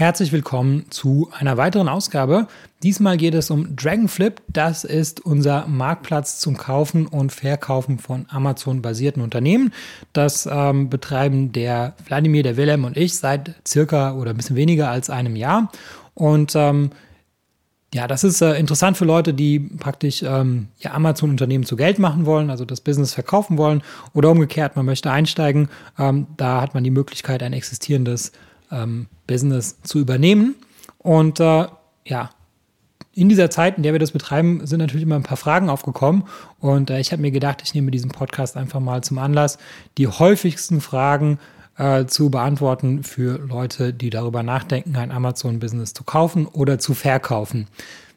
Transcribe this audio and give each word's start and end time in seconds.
Herzlich 0.00 0.32
willkommen 0.32 0.86
zu 0.88 1.28
einer 1.38 1.58
weiteren 1.58 1.86
Ausgabe. 1.86 2.46
Diesmal 2.82 3.18
geht 3.18 3.34
es 3.34 3.50
um 3.50 3.76
Dragonflip. 3.76 4.40
Das 4.48 4.84
ist 4.84 5.20
unser 5.20 5.66
Marktplatz 5.66 6.38
zum 6.40 6.56
Kaufen 6.56 7.06
und 7.06 7.32
Verkaufen 7.32 7.98
von 7.98 8.24
Amazon-basierten 8.30 9.22
Unternehmen. 9.22 9.74
Das 10.14 10.48
ähm, 10.50 10.88
betreiben 10.88 11.52
der 11.52 11.92
Wladimir, 12.06 12.42
der 12.42 12.56
Wilhelm 12.56 12.84
und 12.84 12.96
ich 12.96 13.18
seit 13.18 13.56
circa 13.68 14.14
oder 14.14 14.30
ein 14.30 14.38
bisschen 14.38 14.56
weniger 14.56 14.90
als 14.90 15.10
einem 15.10 15.36
Jahr. 15.36 15.70
Und 16.14 16.54
ähm, 16.56 16.92
ja, 17.92 18.08
das 18.08 18.24
ist 18.24 18.40
äh, 18.40 18.54
interessant 18.54 18.96
für 18.96 19.04
Leute, 19.04 19.34
die 19.34 19.58
praktisch 19.58 20.22
ähm, 20.22 20.68
ja, 20.78 20.94
Amazon-Unternehmen 20.94 21.64
zu 21.64 21.76
Geld 21.76 21.98
machen 21.98 22.24
wollen, 22.24 22.48
also 22.48 22.64
das 22.64 22.80
Business 22.80 23.12
verkaufen 23.12 23.58
wollen 23.58 23.82
oder 24.14 24.30
umgekehrt, 24.30 24.76
man 24.76 24.86
möchte 24.86 25.10
einsteigen. 25.10 25.68
Ähm, 25.98 26.26
da 26.38 26.62
hat 26.62 26.72
man 26.72 26.84
die 26.84 26.90
Möglichkeit, 26.90 27.42
ein 27.42 27.52
existierendes 27.52 28.32
ähm, 28.70 29.06
Business 29.26 29.80
zu 29.82 29.98
übernehmen. 29.98 30.54
Und 30.98 31.40
äh, 31.40 31.66
ja, 32.04 32.30
in 33.12 33.28
dieser 33.28 33.50
Zeit, 33.50 33.76
in 33.76 33.82
der 33.82 33.92
wir 33.92 33.98
das 33.98 34.12
betreiben, 34.12 34.66
sind 34.66 34.78
natürlich 34.78 35.02
immer 35.02 35.16
ein 35.16 35.22
paar 35.22 35.36
Fragen 35.36 35.68
aufgekommen. 35.68 36.24
Und 36.58 36.90
äh, 36.90 37.00
ich 37.00 37.12
habe 37.12 37.22
mir 37.22 37.30
gedacht, 37.30 37.60
ich 37.64 37.74
nehme 37.74 37.90
diesen 37.90 38.10
Podcast 38.10 38.56
einfach 38.56 38.80
mal 38.80 39.02
zum 39.02 39.18
Anlass, 39.18 39.58
die 39.98 40.06
häufigsten 40.06 40.80
Fragen 40.80 41.38
äh, 41.76 42.06
zu 42.06 42.30
beantworten 42.30 43.02
für 43.02 43.38
Leute, 43.38 43.92
die 43.92 44.10
darüber 44.10 44.42
nachdenken, 44.42 44.96
ein 44.96 45.10
Amazon-Business 45.10 45.92
zu 45.92 46.04
kaufen 46.04 46.46
oder 46.46 46.78
zu 46.78 46.94
verkaufen. 46.94 47.66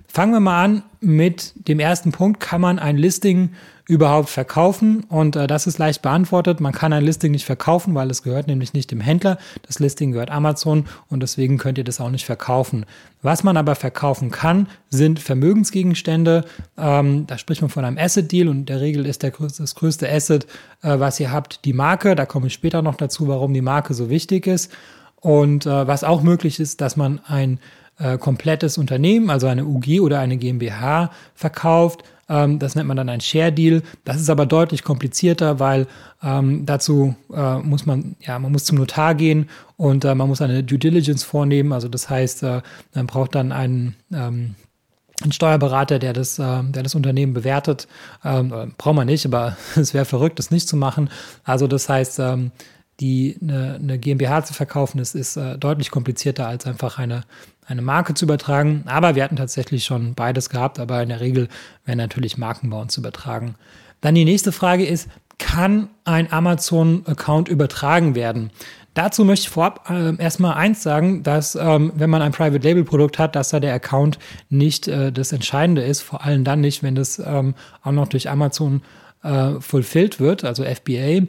Fangen 0.08 0.33
wir 0.33 0.39
mal 0.39 0.63
an 0.63 0.83
mit 1.02 1.53
dem 1.67 1.80
ersten 1.80 2.11
Punkt. 2.11 2.39
Kann 2.39 2.61
man 2.61 2.77
ein 2.77 2.97
Listing 2.97 3.49
überhaupt 3.86 4.30
verkaufen? 4.30 5.04
Und 5.10 5.36
äh, 5.36 5.48
das 5.48 5.68
ist 5.68 5.78
leicht 5.78 6.02
beantwortet. 6.02 6.60
Man 6.60 6.73
kann 6.73 6.94
ein 6.94 7.04
Listing 7.04 7.32
nicht 7.32 7.46
verkaufen, 7.46 7.96
weil 7.96 8.09
es 8.09 8.23
gehört 8.23 8.48
nämlich 8.48 8.73
nicht 8.73 8.92
dem 8.92 9.02
Händler. 9.02 9.38
Das 9.66 9.80
Listing 9.80 10.12
gehört 10.12 10.32
Amazon 10.32 10.86
und 11.09 11.22
deswegen 11.22 11.58
könnt 11.58 11.78
ihr 11.78 11.84
das 11.84 12.00
auch 12.00 12.09
nicht 12.09 12.26
verkaufen. 12.26 12.86
Was 13.22 13.44
man 13.44 13.58
aber 13.58 13.76
verkaufen 13.76 14.32
kann, 14.32 14.68
sind 14.90 15.20
Vermögensgegenstände. 15.20 16.45
Ähm, 16.78 17.28
da 17.28 17.38
spricht 17.38 17.62
man 17.62 17.70
von 17.70 17.86
einem 17.86 17.98
Asset-Deal 17.98 18.48
und 18.48 18.59
in 18.59 18.66
der 18.66 18.81
Regel 18.81 19.06
ist 19.06 19.23
der 19.23 19.31
das 19.31 19.75
größte 19.75 20.09
Asset, 20.09 20.45
äh, 20.81 21.00
was 21.00 21.20
ihr 21.20 21.31
habt, 21.31 21.66
die 21.66 21.73
Marke. 21.73 22.16
Da 22.16 22.25
komme 22.25 22.47
ich 22.47 22.53
später 22.53 22.81
noch 22.81 22.95
dazu, 22.95 23.28
warum 23.28 23.53
die 23.53 23.62
Marke 23.62 23.94
so 23.94 24.09
wichtig 24.09 24.47
ist. 24.47 24.72
Und 25.20 25.66
äh, 25.66 25.88
was 25.88 26.03
auch 26.03 26.22
möglich 26.22 26.59
ist, 26.59 26.81
dass 26.81 26.97
man 26.97 27.22
ein 27.25 27.59
äh, 27.97 28.18
komplettes 28.18 28.78
Unternehmen, 28.78 29.30
also 29.30 29.47
eine 29.47 29.66
UG 29.66 30.02
oder 30.02 30.20
eine 30.20 30.38
GmbH 30.38 31.12
verkauft. 31.36 32.03
Ähm, 32.34 32.58
das 32.58 32.73
nennt 32.73 32.88
man 32.88 32.98
dann 32.98 33.09
ein 33.09 33.22
Share 33.22 33.52
Deal. 33.52 33.84
Das 34.03 34.20
ist 34.20 34.30
aber 34.30 34.48
deutlich 34.48 34.84
komplizierter, 34.84 35.59
weil 35.59 35.88
ähm, 36.23 36.66
dazu 36.66 37.16
äh, 37.31 37.59
muss 37.59 37.86
man, 37.86 38.16
ja, 38.22 38.40
man 38.40 38.52
muss 38.52 38.66
zum 38.66 38.80
Notar 38.80 39.14
gehen 39.14 39.50
und 39.78 40.03
äh, 40.03 40.16
man 40.16 40.28
muss 40.28 40.42
eine 40.42 40.64
Due 40.64 40.80
Diligence 40.80 41.23
vornehmen. 41.23 41.72
Also 41.72 41.88
das 41.88 42.09
heißt, 42.09 42.42
äh, 42.44 42.62
man 42.95 43.08
braucht 43.08 43.36
dann 43.36 43.52
einen 43.52 43.95
ähm, 44.12 44.56
ein 45.23 45.31
Steuerberater, 45.31 46.00
der 46.00 46.12
das, 46.12 46.40
äh, 46.40 46.64
der 46.64 46.84
das 46.84 46.95
Unternehmen 46.95 47.34
bewertet, 47.34 47.88
ähm, 48.25 48.73
braucht 48.78 48.95
man 48.95 49.06
nicht, 49.06 49.25
aber 49.25 49.56
es 49.75 49.94
wäre 49.94 50.06
verrückt, 50.06 50.40
das 50.40 50.50
nicht 50.50 50.68
zu 50.68 50.75
machen. 50.75 51.09
Also 51.44 51.68
das 51.68 51.88
heißt, 51.88 52.20
ähm, 52.20 52.52
die 53.00 53.38
eine, 53.42 53.75
eine 53.75 54.00
GmbH 54.00 54.44
zu 54.44 54.53
verkaufen, 54.53 55.00
ist, 55.00 55.16
ist 55.16 55.38
äh, 55.38 55.58
deutlich 55.58 55.92
komplizierter 55.92 56.47
als 56.47 56.66
einfach 56.66 56.97
eine, 56.97 57.23
eine 57.67 57.81
Marke 57.81 58.14
zu 58.14 58.25
übertragen. 58.25 58.83
Aber 58.86 59.16
wir 59.16 59.23
hatten 59.23 59.36
tatsächlich 59.36 59.86
schon 59.86 60.14
beides 60.14 60.50
gehabt, 60.50 60.80
aber 60.80 61.02
in 61.02 61.09
der 61.09 61.19
Regel 61.19 61.47
werden 61.86 62.00
natürlich 62.00 62.38
Marken 62.38 62.69
bei 62.69 62.80
uns 62.80 62.97
übertragen. 62.97 63.56
Dann 64.02 64.16
die 64.16 64.25
nächste 64.25 64.52
Frage 64.52 64.86
ist, 64.86 65.09
kann 65.39 65.89
ein 66.06 66.31
Amazon-Account 66.31 67.50
übertragen 67.50 68.16
werden? 68.16 68.52
Dazu 68.94 69.25
möchte 69.25 69.47
ich 69.47 69.50
vorab 69.50 69.89
äh, 69.89 70.16
erstmal 70.17 70.53
eins 70.53 70.84
sagen, 70.84 71.23
dass 71.23 71.56
ähm, 71.56 71.91
wenn 71.95 72.09
man 72.09 72.22
ein 72.22 72.31
Private 72.31 72.66
Label 72.66 72.84
Produkt 72.84 73.17
hat, 73.17 73.36
dass 73.36 73.50
da 73.50 73.59
der 73.59 73.73
Account 73.73 74.19
nicht 74.50 74.88
äh, 74.88 75.11
das 75.11 75.31
Entscheidende 75.31 75.81
ist, 75.81 76.02
vor 76.02 76.23
allem 76.23 76.44
dann 76.44 76.61
nicht, 76.61 76.84
wenn 76.84 76.94
das 76.94 77.17
ähm, 77.17 77.56
auch 77.81 77.91
noch 77.91 78.08
durch 78.08 78.30
Amazon 78.30 78.84
äh, 79.24 79.59
fulfilled 79.59 80.19
wird, 80.19 80.44
also 80.44 80.63
FBA, 80.63 80.91
äh, 80.94 81.25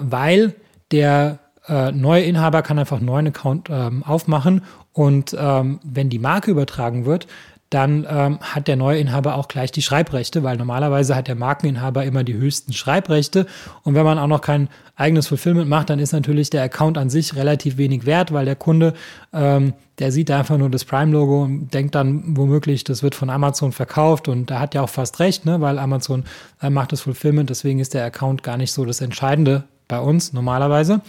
weil 0.00 0.54
der 0.90 1.38
äh, 1.68 1.92
neue 1.92 2.22
Inhaber 2.22 2.62
kann 2.62 2.78
einfach 2.78 2.96
einen 2.96 3.06
neuen 3.06 3.28
Account 3.28 3.68
ähm, 3.70 4.02
aufmachen 4.02 4.62
und 4.92 5.36
ähm, 5.38 5.80
wenn 5.82 6.08
die 6.10 6.18
Marke 6.18 6.50
übertragen 6.50 7.04
wird, 7.04 7.26
dann 7.70 8.06
ähm, 8.08 8.38
hat 8.40 8.66
der 8.66 8.76
neue 8.76 8.98
Inhaber 8.98 9.36
auch 9.36 9.46
gleich 9.46 9.70
die 9.70 9.82
Schreibrechte, 9.82 10.42
weil 10.42 10.56
normalerweise 10.56 11.14
hat 11.14 11.28
der 11.28 11.34
Markeninhaber 11.34 12.04
immer 12.04 12.24
die 12.24 12.34
höchsten 12.34 12.72
Schreibrechte. 12.72 13.46
Und 13.82 13.94
wenn 13.94 14.04
man 14.04 14.18
auch 14.18 14.26
noch 14.26 14.40
kein 14.40 14.68
eigenes 14.96 15.26
Fulfillment 15.26 15.68
macht, 15.68 15.90
dann 15.90 15.98
ist 15.98 16.12
natürlich 16.12 16.48
der 16.48 16.62
Account 16.62 16.96
an 16.96 17.10
sich 17.10 17.36
relativ 17.36 17.76
wenig 17.76 18.06
wert, 18.06 18.32
weil 18.32 18.46
der 18.46 18.56
Kunde, 18.56 18.94
ähm, 19.34 19.74
der 19.98 20.12
sieht 20.12 20.30
einfach 20.30 20.56
nur 20.56 20.70
das 20.70 20.86
Prime-Logo 20.86 21.42
und 21.42 21.74
denkt 21.74 21.94
dann 21.94 22.36
womöglich, 22.38 22.84
das 22.84 23.02
wird 23.02 23.14
von 23.14 23.28
Amazon 23.28 23.72
verkauft. 23.72 24.28
Und 24.28 24.50
da 24.50 24.60
hat 24.60 24.74
er 24.74 24.82
auch 24.82 24.88
fast 24.88 25.20
recht, 25.20 25.44
ne? 25.44 25.60
weil 25.60 25.78
Amazon 25.78 26.24
äh, 26.62 26.70
macht 26.70 26.92
das 26.92 27.02
Fulfillment. 27.02 27.50
Deswegen 27.50 27.80
ist 27.80 27.92
der 27.92 28.04
Account 28.04 28.42
gar 28.42 28.56
nicht 28.56 28.72
so 28.72 28.86
das 28.86 29.02
Entscheidende 29.02 29.64
bei 29.88 30.00
uns 30.00 30.32
normalerweise. 30.32 31.02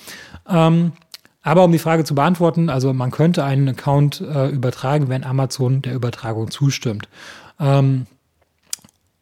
Ähm, 0.49 0.91
aber 1.41 1.63
um 1.63 1.71
die 1.71 1.79
Frage 1.79 2.03
zu 2.03 2.15
beantworten, 2.15 2.69
also 2.69 2.93
man 2.93 3.11
könnte 3.11 3.43
einen 3.43 3.69
Account 3.69 4.21
äh, 4.21 4.49
übertragen, 4.49 5.09
wenn 5.09 5.23
Amazon 5.23 5.81
der 5.81 5.95
Übertragung 5.95 6.51
zustimmt. 6.51 7.07
Ähm, 7.59 8.07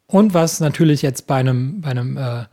und 0.07 0.33
was 0.33 0.59
natürlich 0.59 1.01
jetzt 1.01 1.27
bei 1.27 1.35
einem, 1.35 1.81
bei 1.81 1.91
einem 1.91 2.17
äh, 2.17 2.45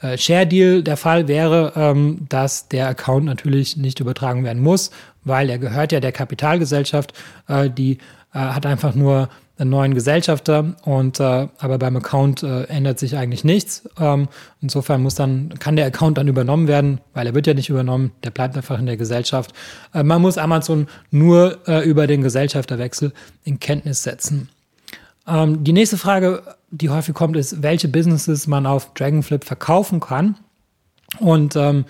äh, 0.00 0.18
Share 0.18 0.46
Deal 0.46 0.82
der 0.82 0.96
Fall 0.96 1.28
wäre, 1.28 1.72
ähm, 1.76 2.26
dass 2.28 2.68
der 2.68 2.88
Account 2.88 3.24
natürlich 3.26 3.76
nicht 3.76 4.00
übertragen 4.00 4.44
werden 4.44 4.62
muss, 4.62 4.90
weil 5.24 5.50
er 5.50 5.58
gehört 5.58 5.92
ja 5.92 6.00
der 6.00 6.12
Kapitalgesellschaft, 6.12 7.12
äh, 7.48 7.70
die 7.70 7.98
äh, 8.34 8.38
hat 8.38 8.66
einfach 8.66 8.94
nur 8.94 9.28
einen 9.58 9.70
neuen 9.70 9.94
Gesellschafter 9.94 10.74
und 10.84 11.20
äh, 11.20 11.48
aber 11.58 11.78
beim 11.78 11.96
Account 11.96 12.42
äh, 12.42 12.64
ändert 12.64 12.98
sich 12.98 13.16
eigentlich 13.16 13.44
nichts. 13.44 13.88
Ähm, 13.98 14.28
insofern 14.60 15.02
muss 15.02 15.14
dann, 15.14 15.50
kann 15.58 15.76
der 15.76 15.86
Account 15.86 16.18
dann 16.18 16.28
übernommen 16.28 16.68
werden, 16.68 17.00
weil 17.12 17.26
er 17.26 17.34
wird 17.34 17.46
ja 17.46 17.54
nicht 17.54 17.68
übernommen, 17.68 18.12
der 18.24 18.30
bleibt 18.30 18.56
einfach 18.56 18.78
in 18.78 18.86
der 18.86 18.96
Gesellschaft. 18.96 19.52
Äh, 19.92 20.02
man 20.02 20.22
muss 20.22 20.38
Amazon 20.38 20.88
nur 21.10 21.58
äh, 21.68 21.88
über 21.88 22.06
den 22.06 22.22
Gesellschafterwechsel 22.22 23.12
in 23.44 23.60
Kenntnis 23.60 24.02
setzen. 24.02 24.48
Ähm, 25.26 25.62
die 25.62 25.72
nächste 25.72 25.98
Frage, 25.98 26.42
die 26.70 26.90
häufig 26.90 27.14
kommt, 27.14 27.36
ist, 27.36 27.62
welche 27.62 27.88
Businesses 27.88 28.46
man 28.46 28.66
auf 28.66 28.94
Dragonflip 28.94 29.44
verkaufen 29.44 30.00
kann. 30.00 30.36
Und 31.20 31.56
ähm, 31.56 31.84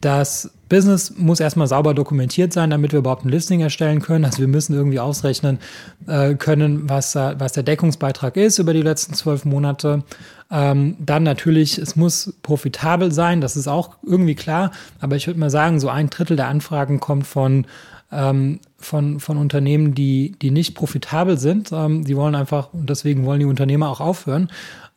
das 0.00 0.50
Business 0.68 1.14
muss 1.16 1.40
erstmal 1.40 1.66
sauber 1.66 1.94
dokumentiert 1.94 2.52
sein, 2.52 2.70
damit 2.70 2.92
wir 2.92 2.98
überhaupt 2.98 3.24
ein 3.24 3.28
Listing 3.28 3.60
erstellen 3.60 4.00
können. 4.00 4.24
Also 4.24 4.38
wir 4.38 4.48
müssen 4.48 4.74
irgendwie 4.74 4.98
ausrechnen 4.98 5.58
äh, 6.06 6.34
können, 6.34 6.88
was, 6.88 7.14
was 7.14 7.52
der 7.52 7.62
Deckungsbeitrag 7.62 8.36
ist 8.36 8.58
über 8.58 8.72
die 8.72 8.82
letzten 8.82 9.14
zwölf 9.14 9.44
Monate. 9.44 10.02
Ähm, 10.50 10.96
dann 10.98 11.22
natürlich, 11.22 11.78
es 11.78 11.96
muss 11.96 12.34
profitabel 12.42 13.12
sein, 13.12 13.40
das 13.40 13.56
ist 13.56 13.68
auch 13.68 13.96
irgendwie 14.02 14.34
klar. 14.34 14.72
Aber 15.00 15.16
ich 15.16 15.26
würde 15.26 15.40
mal 15.40 15.50
sagen, 15.50 15.80
so 15.80 15.88
ein 15.88 16.10
Drittel 16.10 16.36
der 16.36 16.48
Anfragen 16.48 17.00
kommt 17.00 17.26
von 17.26 17.66
ähm, 18.14 18.60
von, 18.78 19.20
von 19.20 19.36
Unternehmen, 19.36 19.94
die, 19.94 20.36
die 20.40 20.50
nicht 20.50 20.74
profitabel 20.74 21.38
sind. 21.38 21.72
Ähm, 21.72 22.04
die 22.04 22.16
wollen 22.16 22.34
einfach, 22.34 22.72
und 22.72 22.88
deswegen 22.88 23.24
wollen 23.24 23.40
die 23.40 23.46
Unternehmer 23.46 23.88
auch 23.88 24.00
aufhören. 24.00 24.48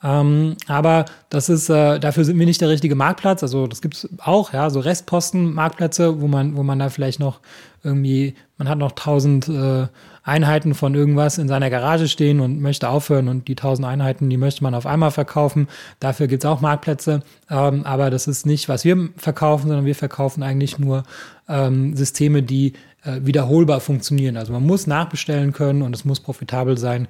Ähm, 0.03 0.55
aber 0.67 1.05
das 1.29 1.49
ist, 1.49 1.69
äh, 1.69 1.99
dafür 1.99 2.23
sind 2.23 2.37
wir 2.37 2.45
nicht 2.45 2.61
der 2.61 2.69
richtige 2.69 2.95
Marktplatz. 2.95 3.41
Also 3.41 3.65
das 3.65 3.81
gibt 3.81 3.95
es 3.95 4.09
auch, 4.19 4.53
ja, 4.53 4.69
so 4.69 4.79
Restposten-Marktplätze, 4.79 6.21
wo 6.21 6.27
man, 6.27 6.55
wo 6.55 6.63
man 6.63 6.77
da 6.77 6.89
vielleicht 6.89 7.19
noch 7.19 7.39
irgendwie, 7.83 8.35
man 8.57 8.69
hat 8.69 8.77
noch 8.77 8.91
tausend 8.91 9.47
äh, 9.47 9.87
Einheiten 10.23 10.75
von 10.75 10.93
irgendwas 10.93 11.37
in 11.37 11.47
seiner 11.47 11.69
Garage 11.69 12.09
stehen 12.09 12.41
und 12.41 12.59
möchte 12.59 12.89
aufhören 12.89 13.29
und 13.29 13.47
die 13.47 13.55
tausend 13.55 13.87
Einheiten, 13.87 14.29
die 14.29 14.37
möchte 14.37 14.61
man 14.61 14.75
auf 14.75 14.85
einmal 14.85 15.09
verkaufen. 15.11 15.67
Dafür 16.01 16.27
gibt 16.27 16.43
es 16.43 16.49
auch 16.49 16.59
Marktplätze, 16.59 17.23
ähm, 17.49 17.85
aber 17.85 18.09
das 18.09 18.27
ist 18.27 18.45
nicht, 18.45 18.67
was 18.67 18.83
wir 18.83 19.09
verkaufen, 19.15 19.67
sondern 19.67 19.85
wir 19.85 19.95
verkaufen 19.95 20.43
eigentlich 20.43 20.77
nur 20.77 21.03
ähm, 21.47 21.95
Systeme, 21.95 22.43
die 22.43 22.73
äh, 23.07 23.25
wiederholbar 23.25 23.79
funktionieren. 23.79 24.37
Also 24.37 24.53
man 24.53 24.65
muss 24.65 24.85
nachbestellen 24.85 25.53
können 25.53 25.81
und 25.81 25.95
es 25.95 26.05
muss 26.05 26.19
profitabel 26.19 26.77
sein 26.77 27.07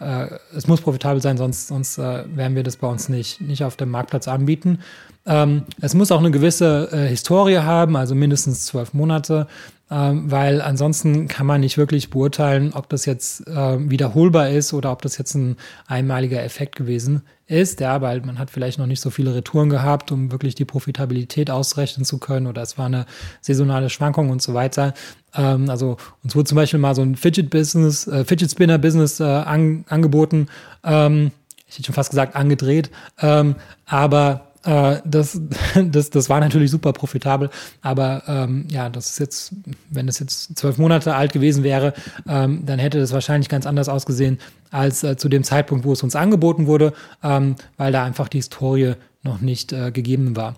äh, 0.00 0.28
es 0.54 0.66
muss 0.66 0.80
profitabel 0.80 1.20
sein, 1.20 1.36
sonst, 1.36 1.68
sonst 1.68 1.98
äh, 1.98 2.24
werden 2.36 2.54
wir 2.54 2.62
das 2.62 2.76
bei 2.76 2.86
uns 2.86 3.08
nicht, 3.08 3.40
nicht 3.40 3.64
auf 3.64 3.76
dem 3.76 3.90
Marktplatz 3.90 4.28
anbieten. 4.28 4.80
Ähm, 5.26 5.64
es 5.80 5.94
muss 5.94 6.12
auch 6.12 6.20
eine 6.20 6.30
gewisse 6.30 6.88
äh, 6.92 7.08
Historie 7.08 7.58
haben, 7.58 7.96
also 7.96 8.14
mindestens 8.14 8.64
zwölf 8.66 8.94
Monate, 8.94 9.46
ähm, 9.90 10.30
weil 10.30 10.60
ansonsten 10.60 11.28
kann 11.28 11.46
man 11.46 11.60
nicht 11.60 11.78
wirklich 11.78 12.10
beurteilen, 12.10 12.72
ob 12.74 12.88
das 12.88 13.06
jetzt 13.06 13.46
äh, 13.46 13.90
wiederholbar 13.90 14.50
ist 14.50 14.72
oder 14.72 14.92
ob 14.92 15.02
das 15.02 15.16
jetzt 15.18 15.34
ein 15.34 15.56
einmaliger 15.86 16.42
Effekt 16.42 16.76
gewesen 16.76 17.22
ist, 17.46 17.80
ja, 17.80 18.02
weil 18.02 18.20
man 18.20 18.38
hat 18.38 18.50
vielleicht 18.50 18.78
noch 18.78 18.86
nicht 18.86 19.00
so 19.00 19.08
viele 19.08 19.34
Retouren 19.34 19.70
gehabt, 19.70 20.12
um 20.12 20.30
wirklich 20.30 20.54
die 20.54 20.66
Profitabilität 20.66 21.50
ausrechnen 21.50 22.04
zu 22.04 22.18
können 22.18 22.46
oder 22.46 22.60
es 22.60 22.76
war 22.76 22.86
eine 22.86 23.06
saisonale 23.40 23.88
Schwankung 23.88 24.28
und 24.28 24.42
so 24.42 24.52
weiter. 24.52 24.92
Ähm, 25.34 25.70
also 25.70 25.96
uns 26.22 26.36
wurde 26.36 26.48
zum 26.48 26.56
Beispiel 26.56 26.80
mal 26.80 26.94
so 26.94 27.02
ein 27.02 27.16
Fidget 27.16 27.48
Business, 27.48 28.06
äh, 28.06 28.24
Fidget 28.24 28.50
Spinner 28.50 28.76
Business 28.76 29.20
äh, 29.20 29.24
an, 29.24 29.86
angeboten. 29.88 30.48
Ähm, 30.84 31.30
ich 31.66 31.76
hätte 31.76 31.86
schon 31.86 31.94
fast 31.94 32.10
gesagt 32.10 32.36
angedreht, 32.36 32.90
ähm, 33.20 33.54
aber 33.86 34.47
Äh, 34.68 35.00
das, 35.04 35.40
das, 35.74 36.10
das 36.10 36.28
war 36.28 36.40
natürlich 36.40 36.70
super 36.70 36.92
profitabel, 36.92 37.48
aber 37.80 38.22
ähm, 38.26 38.66
ja, 38.70 38.90
das 38.90 39.10
ist 39.10 39.18
jetzt, 39.18 39.52
wenn 39.88 40.08
es 40.08 40.18
jetzt 40.18 40.58
zwölf 40.58 40.76
Monate 40.76 41.14
alt 41.14 41.32
gewesen 41.32 41.64
wäre, 41.64 41.94
ähm, 42.28 42.66
dann 42.66 42.78
hätte 42.78 43.00
das 43.00 43.12
wahrscheinlich 43.12 43.48
ganz 43.48 43.66
anders 43.66 43.88
ausgesehen 43.88 44.38
als 44.70 45.02
äh, 45.02 45.16
zu 45.16 45.30
dem 45.30 45.42
Zeitpunkt, 45.42 45.86
wo 45.86 45.92
es 45.92 46.02
uns 46.02 46.14
angeboten 46.14 46.66
wurde, 46.66 46.92
ähm, 47.22 47.56
weil 47.78 47.92
da 47.92 48.04
einfach 48.04 48.28
die 48.28 48.38
Historie 48.38 48.94
noch 49.22 49.40
nicht 49.40 49.72
äh, 49.72 49.90
gegeben 49.90 50.36
war. 50.36 50.56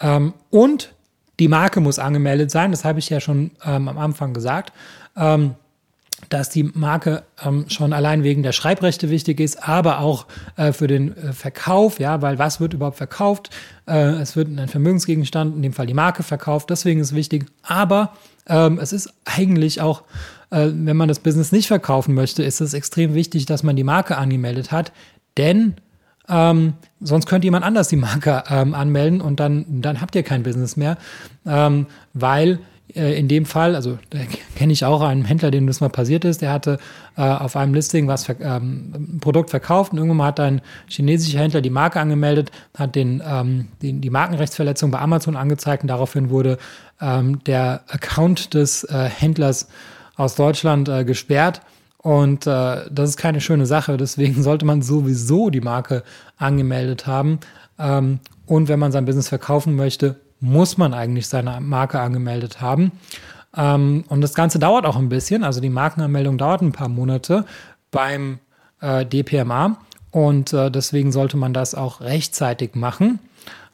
Ähm, 0.00 0.34
und 0.50 0.92
die 1.38 1.46
Marke 1.46 1.80
muss 1.80 2.00
angemeldet 2.00 2.50
sein, 2.50 2.72
das 2.72 2.84
habe 2.84 2.98
ich 2.98 3.08
ja 3.10 3.20
schon 3.20 3.52
ähm, 3.64 3.88
am 3.88 3.98
Anfang 3.98 4.34
gesagt. 4.34 4.72
Ähm, 5.16 5.54
dass 6.28 6.48
die 6.48 6.64
Marke 6.64 7.24
ähm, 7.44 7.66
schon 7.68 7.92
allein 7.92 8.22
wegen 8.22 8.42
der 8.42 8.52
Schreibrechte 8.52 9.10
wichtig 9.10 9.40
ist, 9.40 9.68
aber 9.68 10.00
auch 10.00 10.26
äh, 10.56 10.72
für 10.72 10.86
den 10.86 11.16
äh, 11.16 11.32
Verkauf, 11.32 11.98
ja, 11.98 12.22
weil 12.22 12.38
was 12.38 12.60
wird 12.60 12.74
überhaupt 12.74 12.96
verkauft? 12.96 13.50
Äh, 13.86 14.20
es 14.20 14.36
wird 14.36 14.48
ein 14.48 14.68
Vermögensgegenstand, 14.68 15.56
in 15.56 15.62
dem 15.62 15.72
Fall 15.72 15.86
die 15.86 15.94
Marke 15.94 16.22
verkauft, 16.22 16.70
deswegen 16.70 17.00
ist 17.00 17.08
es 17.08 17.16
wichtig. 17.16 17.46
Aber 17.62 18.12
ähm, 18.46 18.78
es 18.80 18.92
ist 18.92 19.12
eigentlich 19.24 19.80
auch, 19.80 20.02
äh, 20.50 20.68
wenn 20.72 20.96
man 20.96 21.08
das 21.08 21.18
Business 21.18 21.52
nicht 21.52 21.66
verkaufen 21.66 22.14
möchte, 22.14 22.42
ist 22.42 22.60
es 22.60 22.74
extrem 22.74 23.14
wichtig, 23.14 23.46
dass 23.46 23.62
man 23.62 23.76
die 23.76 23.84
Marke 23.84 24.16
angemeldet 24.16 24.72
hat, 24.72 24.92
denn 25.36 25.74
ähm, 26.28 26.74
sonst 27.00 27.26
könnte 27.26 27.46
jemand 27.46 27.64
anders 27.64 27.88
die 27.88 27.96
Marke 27.96 28.44
ähm, 28.48 28.74
anmelden 28.74 29.20
und 29.20 29.40
dann, 29.40 29.82
dann 29.82 30.00
habt 30.00 30.14
ihr 30.14 30.22
kein 30.22 30.42
Business 30.42 30.76
mehr, 30.76 30.96
ähm, 31.44 31.86
weil 32.14 32.60
in 32.94 33.28
dem 33.28 33.46
Fall, 33.46 33.74
also 33.74 33.98
kenne 34.54 34.72
ich 34.72 34.84
auch 34.84 35.00
einen 35.00 35.24
Händler, 35.24 35.50
dem 35.50 35.66
das 35.66 35.80
mal 35.80 35.88
passiert 35.88 36.24
ist, 36.24 36.42
der 36.42 36.52
hatte 36.52 36.78
äh, 37.16 37.22
auf 37.22 37.56
einem 37.56 37.74
Listing 37.74 38.06
was 38.08 38.28
ähm, 38.28 38.92
ein 38.94 39.18
Produkt 39.20 39.50
verkauft 39.50 39.92
und 39.92 39.98
irgendwann 39.98 40.18
mal 40.18 40.26
hat 40.26 40.40
ein 40.40 40.60
chinesischer 40.88 41.40
Händler 41.40 41.60
die 41.60 41.70
Marke 41.70 42.00
angemeldet, 42.00 42.50
hat 42.76 42.94
den, 42.94 43.22
ähm, 43.26 43.68
den, 43.80 44.00
die 44.00 44.10
Markenrechtsverletzung 44.10 44.90
bei 44.90 44.98
Amazon 44.98 45.36
angezeigt 45.36 45.82
und 45.82 45.88
daraufhin 45.88 46.30
wurde 46.30 46.58
ähm, 47.00 47.42
der 47.44 47.82
Account 47.88 48.54
des 48.54 48.84
äh, 48.84 49.08
Händlers 49.08 49.68
aus 50.16 50.34
Deutschland 50.34 50.88
äh, 50.88 51.04
gesperrt. 51.04 51.60
Und 51.98 52.46
äh, 52.46 52.84
das 52.90 53.10
ist 53.10 53.16
keine 53.16 53.40
schöne 53.40 53.66
Sache. 53.66 53.96
Deswegen 53.96 54.42
sollte 54.42 54.64
man 54.64 54.82
sowieso 54.82 55.50
die 55.50 55.60
Marke 55.60 56.02
angemeldet 56.36 57.06
haben. 57.06 57.38
Ähm, 57.78 58.20
und 58.46 58.68
wenn 58.68 58.78
man 58.78 58.92
sein 58.92 59.04
Business 59.04 59.28
verkaufen 59.28 59.76
möchte, 59.76 60.16
muss 60.42 60.76
man 60.76 60.92
eigentlich 60.92 61.28
seine 61.28 61.60
Marke 61.60 62.00
angemeldet 62.00 62.60
haben. 62.60 62.90
Ähm, 63.56 64.04
und 64.08 64.20
das 64.20 64.34
Ganze 64.34 64.58
dauert 64.58 64.84
auch 64.84 64.96
ein 64.96 65.08
bisschen. 65.08 65.44
Also 65.44 65.60
die 65.60 65.70
Markenanmeldung 65.70 66.36
dauert 66.36 66.62
ein 66.62 66.72
paar 66.72 66.88
Monate 66.88 67.46
beim 67.90 68.40
äh, 68.80 69.06
DPMA. 69.06 69.78
Und 70.10 70.52
äh, 70.52 70.70
deswegen 70.70 71.12
sollte 71.12 71.36
man 71.36 71.54
das 71.54 71.74
auch 71.74 72.00
rechtzeitig 72.00 72.74
machen. 72.74 73.20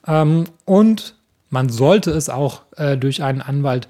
Ähm, 0.07 0.45
und 0.67 1.15
man 1.49 1.71
sollte 1.71 2.11
es 2.11 2.29
auch 2.29 2.63
äh, 2.77 2.99
durch 2.99 3.23
einen 3.23 3.41
Anwalt 3.41 3.89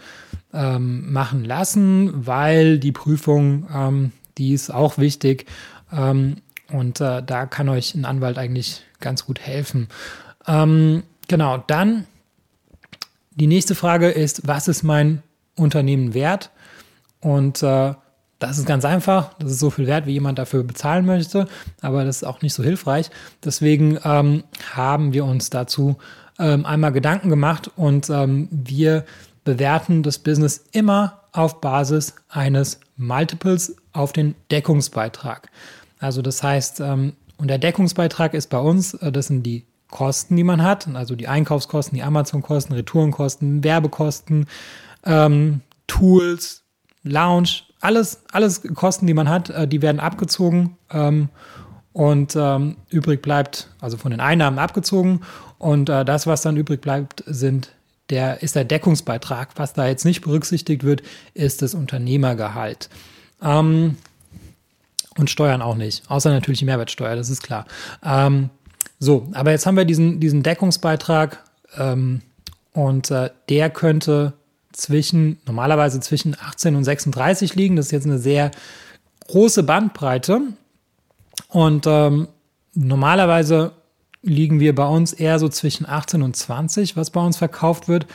ähm, 0.54 1.12
machen 1.12 1.44
lassen, 1.44 2.26
weil 2.26 2.78
die 2.78 2.92
Prüfung, 2.92 3.66
ähm, 3.74 4.12
die 4.38 4.52
ist 4.52 4.72
auch 4.72 4.98
wichtig. 4.98 5.46
Ähm, 5.92 6.36
und 6.70 7.00
äh, 7.00 7.24
da 7.24 7.46
kann 7.46 7.68
euch 7.68 7.94
ein 7.96 8.04
Anwalt 8.04 8.38
eigentlich 8.38 8.82
ganz 9.00 9.26
gut 9.26 9.40
helfen. 9.40 9.88
Ähm, 10.46 11.02
genau, 11.26 11.58
dann 11.66 12.06
die 13.38 13.46
nächste 13.46 13.74
Frage 13.74 14.08
ist, 14.08 14.46
was 14.46 14.68
ist 14.68 14.82
mein 14.82 15.22
Unternehmen 15.56 16.14
wert? 16.14 16.50
Und 17.20 17.62
äh, 17.62 17.94
das 18.38 18.58
ist 18.58 18.66
ganz 18.66 18.84
einfach. 18.84 19.34
Das 19.38 19.50
ist 19.50 19.58
so 19.58 19.70
viel 19.70 19.86
wert, 19.86 20.06
wie 20.06 20.12
jemand 20.12 20.38
dafür 20.38 20.62
bezahlen 20.62 21.06
möchte, 21.06 21.48
aber 21.80 22.04
das 22.04 22.18
ist 22.18 22.24
auch 22.24 22.42
nicht 22.42 22.54
so 22.54 22.62
hilfreich. 22.62 23.10
Deswegen 23.44 23.98
ähm, 24.04 24.44
haben 24.72 25.12
wir 25.12 25.24
uns 25.24 25.50
dazu 25.50 25.96
ähm, 26.38 26.64
einmal 26.64 26.92
Gedanken 26.92 27.30
gemacht 27.30 27.70
und 27.76 28.10
ähm, 28.10 28.48
wir 28.50 29.04
bewerten 29.44 30.02
das 30.02 30.18
Business 30.18 30.64
immer 30.72 31.22
auf 31.32 31.60
Basis 31.60 32.14
eines 32.28 32.80
Multiples 32.96 33.76
auf 33.92 34.12
den 34.12 34.34
Deckungsbeitrag. 34.50 35.50
Also 35.98 36.22
das 36.22 36.42
heißt, 36.42 36.80
ähm, 36.80 37.14
und 37.38 37.48
der 37.48 37.58
Deckungsbeitrag 37.58 38.34
ist 38.34 38.50
bei 38.50 38.58
uns, 38.58 38.94
äh, 38.94 39.10
das 39.10 39.28
sind 39.28 39.42
die 39.44 39.64
Kosten, 39.90 40.36
die 40.36 40.44
man 40.44 40.62
hat, 40.62 40.86
also 40.94 41.14
die 41.14 41.28
Einkaufskosten, 41.28 41.96
die 41.96 42.02
Amazon-Kosten, 42.02 42.74
Retourenkosten, 42.74 43.64
Werbekosten, 43.64 44.46
ähm, 45.04 45.62
Tools, 45.86 46.62
Lounge, 47.02 47.62
alles, 47.80 48.22
alles 48.32 48.62
Kosten, 48.74 49.06
die 49.06 49.14
man 49.14 49.28
hat, 49.28 49.50
äh, 49.50 49.66
die 49.66 49.80
werden 49.80 50.00
abgezogen 50.00 50.76
ähm, 50.90 51.30
und 51.92 52.36
ähm, 52.36 52.76
übrig 52.90 53.22
bleibt, 53.22 53.70
also 53.80 53.96
von 53.96 54.10
den 54.10 54.20
Einnahmen 54.20 54.58
abgezogen 54.58 55.20
und 55.58 55.88
äh, 55.88 56.04
das, 56.04 56.26
was 56.26 56.42
dann 56.42 56.56
übrig 56.56 56.80
bleibt, 56.80 57.24
sind 57.26 57.72
der 58.10 58.42
ist 58.42 58.56
der 58.56 58.64
Deckungsbeitrag. 58.64 59.50
Was 59.56 59.74
da 59.74 59.86
jetzt 59.86 60.04
nicht 60.04 60.22
berücksichtigt 60.22 60.82
wird, 60.82 61.02
ist 61.34 61.62
das 61.62 61.74
Unternehmergehalt. 61.74 62.88
Ähm, 63.42 63.96
und 65.18 65.30
Steuern 65.30 65.62
auch 65.62 65.74
nicht, 65.74 66.08
außer 66.08 66.30
natürlich 66.30 66.60
die 66.60 66.64
Mehrwertsteuer, 66.64 67.16
das 67.16 67.28
ist 67.28 67.42
klar. 67.42 67.66
So, 68.98 69.28
aber 69.32 69.52
jetzt 69.52 69.66
haben 69.66 69.76
wir 69.76 69.84
diesen, 69.84 70.20
diesen 70.20 70.42
Deckungsbeitrag 70.42 71.44
ähm, 71.76 72.22
und 72.72 73.10
äh, 73.10 73.30
der 73.48 73.70
könnte 73.70 74.32
zwischen, 74.72 75.38
normalerweise 75.46 76.00
zwischen 76.00 76.36
18 76.38 76.76
und 76.76 76.84
36 76.84 77.54
liegen. 77.54 77.76
Das 77.76 77.86
ist 77.86 77.92
jetzt 77.92 78.06
eine 78.06 78.18
sehr 78.18 78.50
große 79.26 79.62
Bandbreite. 79.62 80.40
Und 81.48 81.86
ähm, 81.86 82.28
normalerweise 82.74 83.72
liegen 84.22 84.60
wir 84.60 84.74
bei 84.74 84.86
uns 84.86 85.12
eher 85.12 85.38
so 85.38 85.48
zwischen 85.48 85.88
18 85.88 86.22
und 86.22 86.36
20, 86.36 86.96
was 86.96 87.10
bei 87.10 87.20
uns 87.20 87.36
verkauft 87.36 87.88
wird. 87.88 88.06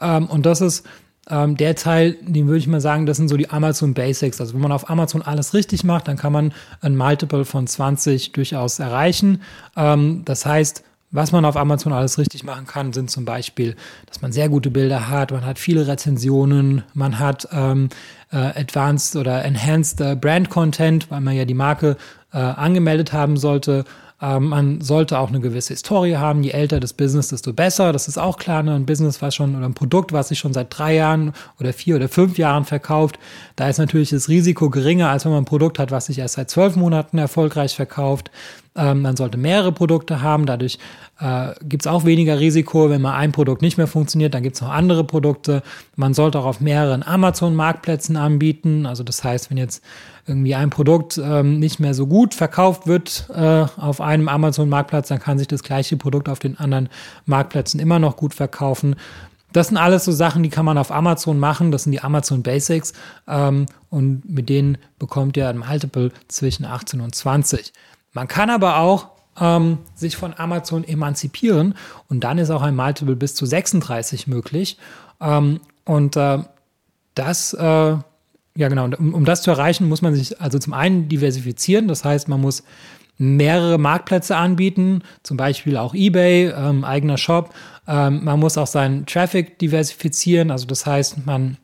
Ähm, 0.00 0.26
und 0.26 0.46
das 0.46 0.60
ist 0.60 0.86
ähm, 1.30 1.56
der 1.56 1.76
Teil, 1.76 2.16
den 2.20 2.46
würde 2.46 2.58
ich 2.58 2.66
mal 2.66 2.80
sagen, 2.80 3.06
das 3.06 3.16
sind 3.16 3.28
so 3.28 3.36
die 3.36 3.50
Amazon 3.50 3.94
Basics. 3.94 4.40
Also 4.40 4.54
wenn 4.54 4.60
man 4.60 4.72
auf 4.72 4.90
Amazon 4.90 5.22
alles 5.22 5.54
richtig 5.54 5.84
macht, 5.84 6.08
dann 6.08 6.16
kann 6.16 6.32
man 6.32 6.52
ein 6.80 6.96
Multiple 6.96 7.44
von 7.44 7.66
20 7.66 8.32
durchaus 8.32 8.78
erreichen. 8.78 9.42
Ähm, 9.76 10.22
das 10.24 10.44
heißt, 10.46 10.82
was 11.12 11.30
man 11.30 11.44
auf 11.44 11.56
Amazon 11.56 11.92
alles 11.92 12.18
richtig 12.18 12.42
machen 12.42 12.66
kann, 12.66 12.94
sind 12.94 13.10
zum 13.10 13.26
Beispiel, 13.26 13.76
dass 14.06 14.22
man 14.22 14.32
sehr 14.32 14.48
gute 14.48 14.70
Bilder 14.70 15.10
hat, 15.10 15.30
man 15.30 15.44
hat 15.44 15.58
viele 15.58 15.86
Rezensionen, 15.86 16.84
man 16.94 17.18
hat 17.18 17.46
ähm, 17.52 17.90
äh, 18.32 18.36
Advanced 18.36 19.14
oder 19.16 19.44
Enhanced 19.44 20.00
äh, 20.00 20.16
Brand 20.16 20.48
Content, 20.48 21.10
weil 21.10 21.20
man 21.20 21.36
ja 21.36 21.44
die 21.44 21.54
Marke 21.54 21.98
äh, 22.32 22.38
angemeldet 22.38 23.12
haben 23.12 23.36
sollte. 23.36 23.84
Ähm, 24.22 24.48
man 24.48 24.80
sollte 24.80 25.18
auch 25.18 25.28
eine 25.28 25.40
gewisse 25.40 25.74
Historie 25.74 26.16
haben. 26.16 26.44
Je 26.44 26.52
älter 26.52 26.78
das 26.78 26.92
Business, 26.92 27.28
desto 27.28 27.52
besser. 27.52 27.92
Das 27.92 28.06
ist 28.06 28.18
auch 28.18 28.38
klar. 28.38 28.62
Ne? 28.62 28.74
Ein 28.74 28.86
Business, 28.86 29.20
was 29.20 29.34
schon 29.34 29.56
oder 29.56 29.66
ein 29.66 29.74
Produkt, 29.74 30.12
was 30.12 30.28
sich 30.28 30.38
schon 30.38 30.52
seit 30.52 30.68
drei 30.70 30.94
Jahren 30.94 31.32
oder 31.58 31.72
vier 31.72 31.96
oder 31.96 32.08
fünf 32.08 32.38
Jahren 32.38 32.64
verkauft, 32.64 33.18
da 33.56 33.68
ist 33.68 33.78
natürlich 33.78 34.10
das 34.10 34.28
Risiko 34.28 34.70
geringer, 34.70 35.10
als 35.10 35.24
wenn 35.24 35.32
man 35.32 35.42
ein 35.42 35.46
Produkt 35.46 35.80
hat, 35.80 35.90
was 35.90 36.06
sich 36.06 36.20
erst 36.20 36.34
seit 36.34 36.50
zwölf 36.50 36.76
Monaten 36.76 37.18
erfolgreich 37.18 37.74
verkauft. 37.74 38.30
Ähm, 38.74 39.02
man 39.02 39.16
sollte 39.16 39.38
mehrere 39.38 39.72
Produkte 39.72 40.22
haben. 40.22 40.46
Dadurch 40.46 40.78
äh, 41.20 41.52
gibt 41.62 41.82
es 41.82 41.86
auch 41.86 42.04
weniger 42.04 42.40
Risiko. 42.40 42.88
Wenn 42.88 43.02
mal 43.02 43.16
ein 43.16 43.32
Produkt 43.32 43.62
nicht 43.62 43.76
mehr 43.76 43.86
funktioniert, 43.86 44.34
dann 44.34 44.42
gibt 44.42 44.56
es 44.56 44.62
noch 44.62 44.70
andere 44.70 45.04
Produkte. 45.04 45.62
Man 45.96 46.14
sollte 46.14 46.38
auch 46.38 46.46
auf 46.46 46.60
mehreren 46.60 47.02
Amazon-Marktplätzen 47.02 48.16
anbieten. 48.16 48.86
Also 48.86 49.04
das 49.04 49.22
heißt, 49.22 49.50
wenn 49.50 49.58
jetzt 49.58 49.82
irgendwie 50.26 50.54
ein 50.54 50.70
Produkt 50.70 51.20
ähm, 51.22 51.58
nicht 51.58 51.80
mehr 51.80 51.94
so 51.94 52.06
gut 52.06 52.34
verkauft 52.34 52.86
wird 52.86 53.26
äh, 53.34 53.66
auf 53.76 54.00
einem 54.00 54.28
Amazon-Marktplatz, 54.28 55.08
dann 55.08 55.18
kann 55.18 55.38
sich 55.38 55.48
das 55.48 55.62
gleiche 55.62 55.96
Produkt 55.96 56.28
auf 56.28 56.38
den 56.38 56.58
anderen 56.58 56.88
Marktplätzen 57.26 57.80
immer 57.80 57.98
noch 57.98 58.16
gut 58.16 58.34
verkaufen. 58.34 58.96
Das 59.52 59.68
sind 59.68 59.76
alles 59.76 60.04
so 60.04 60.12
Sachen, 60.12 60.42
die 60.42 60.48
kann 60.48 60.64
man 60.64 60.78
auf 60.78 60.90
Amazon 60.90 61.38
machen. 61.38 61.72
Das 61.72 61.84
sind 61.84 61.92
die 61.92 62.00
Amazon 62.00 62.42
Basics. 62.42 62.94
Ähm, 63.28 63.66
und 63.90 64.28
mit 64.28 64.48
denen 64.48 64.78
bekommt 64.98 65.36
ihr 65.36 65.48
ein 65.48 65.58
Multiple 65.58 66.10
zwischen 66.28 66.64
18 66.64 67.00
und 67.00 67.14
20. 67.14 67.72
Man 68.12 68.28
kann 68.28 68.50
aber 68.50 68.78
auch 68.78 69.08
ähm, 69.40 69.78
sich 69.94 70.16
von 70.16 70.34
Amazon 70.36 70.84
emanzipieren 70.84 71.74
und 72.08 72.20
dann 72.24 72.38
ist 72.38 72.50
auch 72.50 72.62
ein 72.62 72.76
Multiple 72.76 73.16
bis 73.16 73.34
zu 73.34 73.46
36 73.46 74.26
möglich. 74.26 74.78
Ähm, 75.20 75.60
und 75.84 76.16
äh, 76.16 76.38
das 77.14 77.54
äh, 77.54 77.96
ja, 78.54 78.68
genau. 78.68 78.84
Um, 78.98 79.14
um 79.14 79.24
das 79.24 79.42
zu 79.42 79.50
erreichen, 79.50 79.88
muss 79.88 80.02
man 80.02 80.14
sich 80.14 80.40
also 80.40 80.58
zum 80.58 80.72
einen 80.72 81.08
diversifizieren. 81.08 81.88
Das 81.88 82.04
heißt, 82.04 82.28
man 82.28 82.40
muss 82.40 82.62
mehrere 83.18 83.78
Marktplätze 83.78 84.36
anbieten, 84.36 85.02
zum 85.22 85.36
Beispiel 85.36 85.76
auch 85.76 85.94
eBay, 85.94 86.50
ähm, 86.50 86.84
eigener 86.84 87.18
Shop. 87.18 87.54
Ähm, 87.86 88.24
man 88.24 88.40
muss 88.40 88.58
auch 88.58 88.66
seinen 88.66 89.06
Traffic 89.06 89.58
diversifizieren. 89.58 90.50
Also 90.50 90.66
das 90.66 90.86
heißt, 90.86 91.24
man 91.26 91.56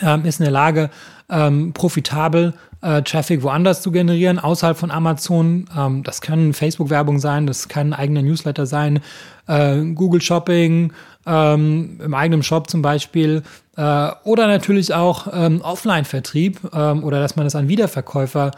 ähm, 0.00 0.24
ist 0.24 0.40
in 0.40 0.44
der 0.44 0.52
Lage, 0.52 0.90
ähm, 1.28 1.72
profitabel 1.72 2.54
äh, 2.82 3.02
Traffic 3.02 3.42
woanders 3.42 3.82
zu 3.82 3.90
generieren, 3.90 4.38
außerhalb 4.38 4.76
von 4.76 4.90
Amazon. 4.90 5.66
Ähm, 5.76 6.02
das 6.02 6.20
können 6.20 6.52
Facebook-Werbung 6.52 7.18
sein, 7.18 7.46
das 7.46 7.68
kann 7.68 7.88
ein 7.88 7.94
eigener 7.94 8.22
Newsletter 8.22 8.66
sein, 8.66 9.00
äh, 9.46 9.82
Google 9.94 10.20
Shopping, 10.20 10.92
ähm, 11.26 12.00
im 12.02 12.14
eigenen 12.14 12.42
Shop 12.42 12.70
zum 12.70 12.82
Beispiel. 12.82 13.42
Äh, 13.76 14.10
oder 14.24 14.46
natürlich 14.46 14.94
auch 14.94 15.28
ähm, 15.32 15.60
Offline-Vertrieb 15.60 16.60
ähm, 16.72 17.04
oder 17.04 17.20
dass 17.20 17.36
man 17.36 17.44
das 17.44 17.54
an 17.54 17.68
Wiederverkäufer 17.68 18.52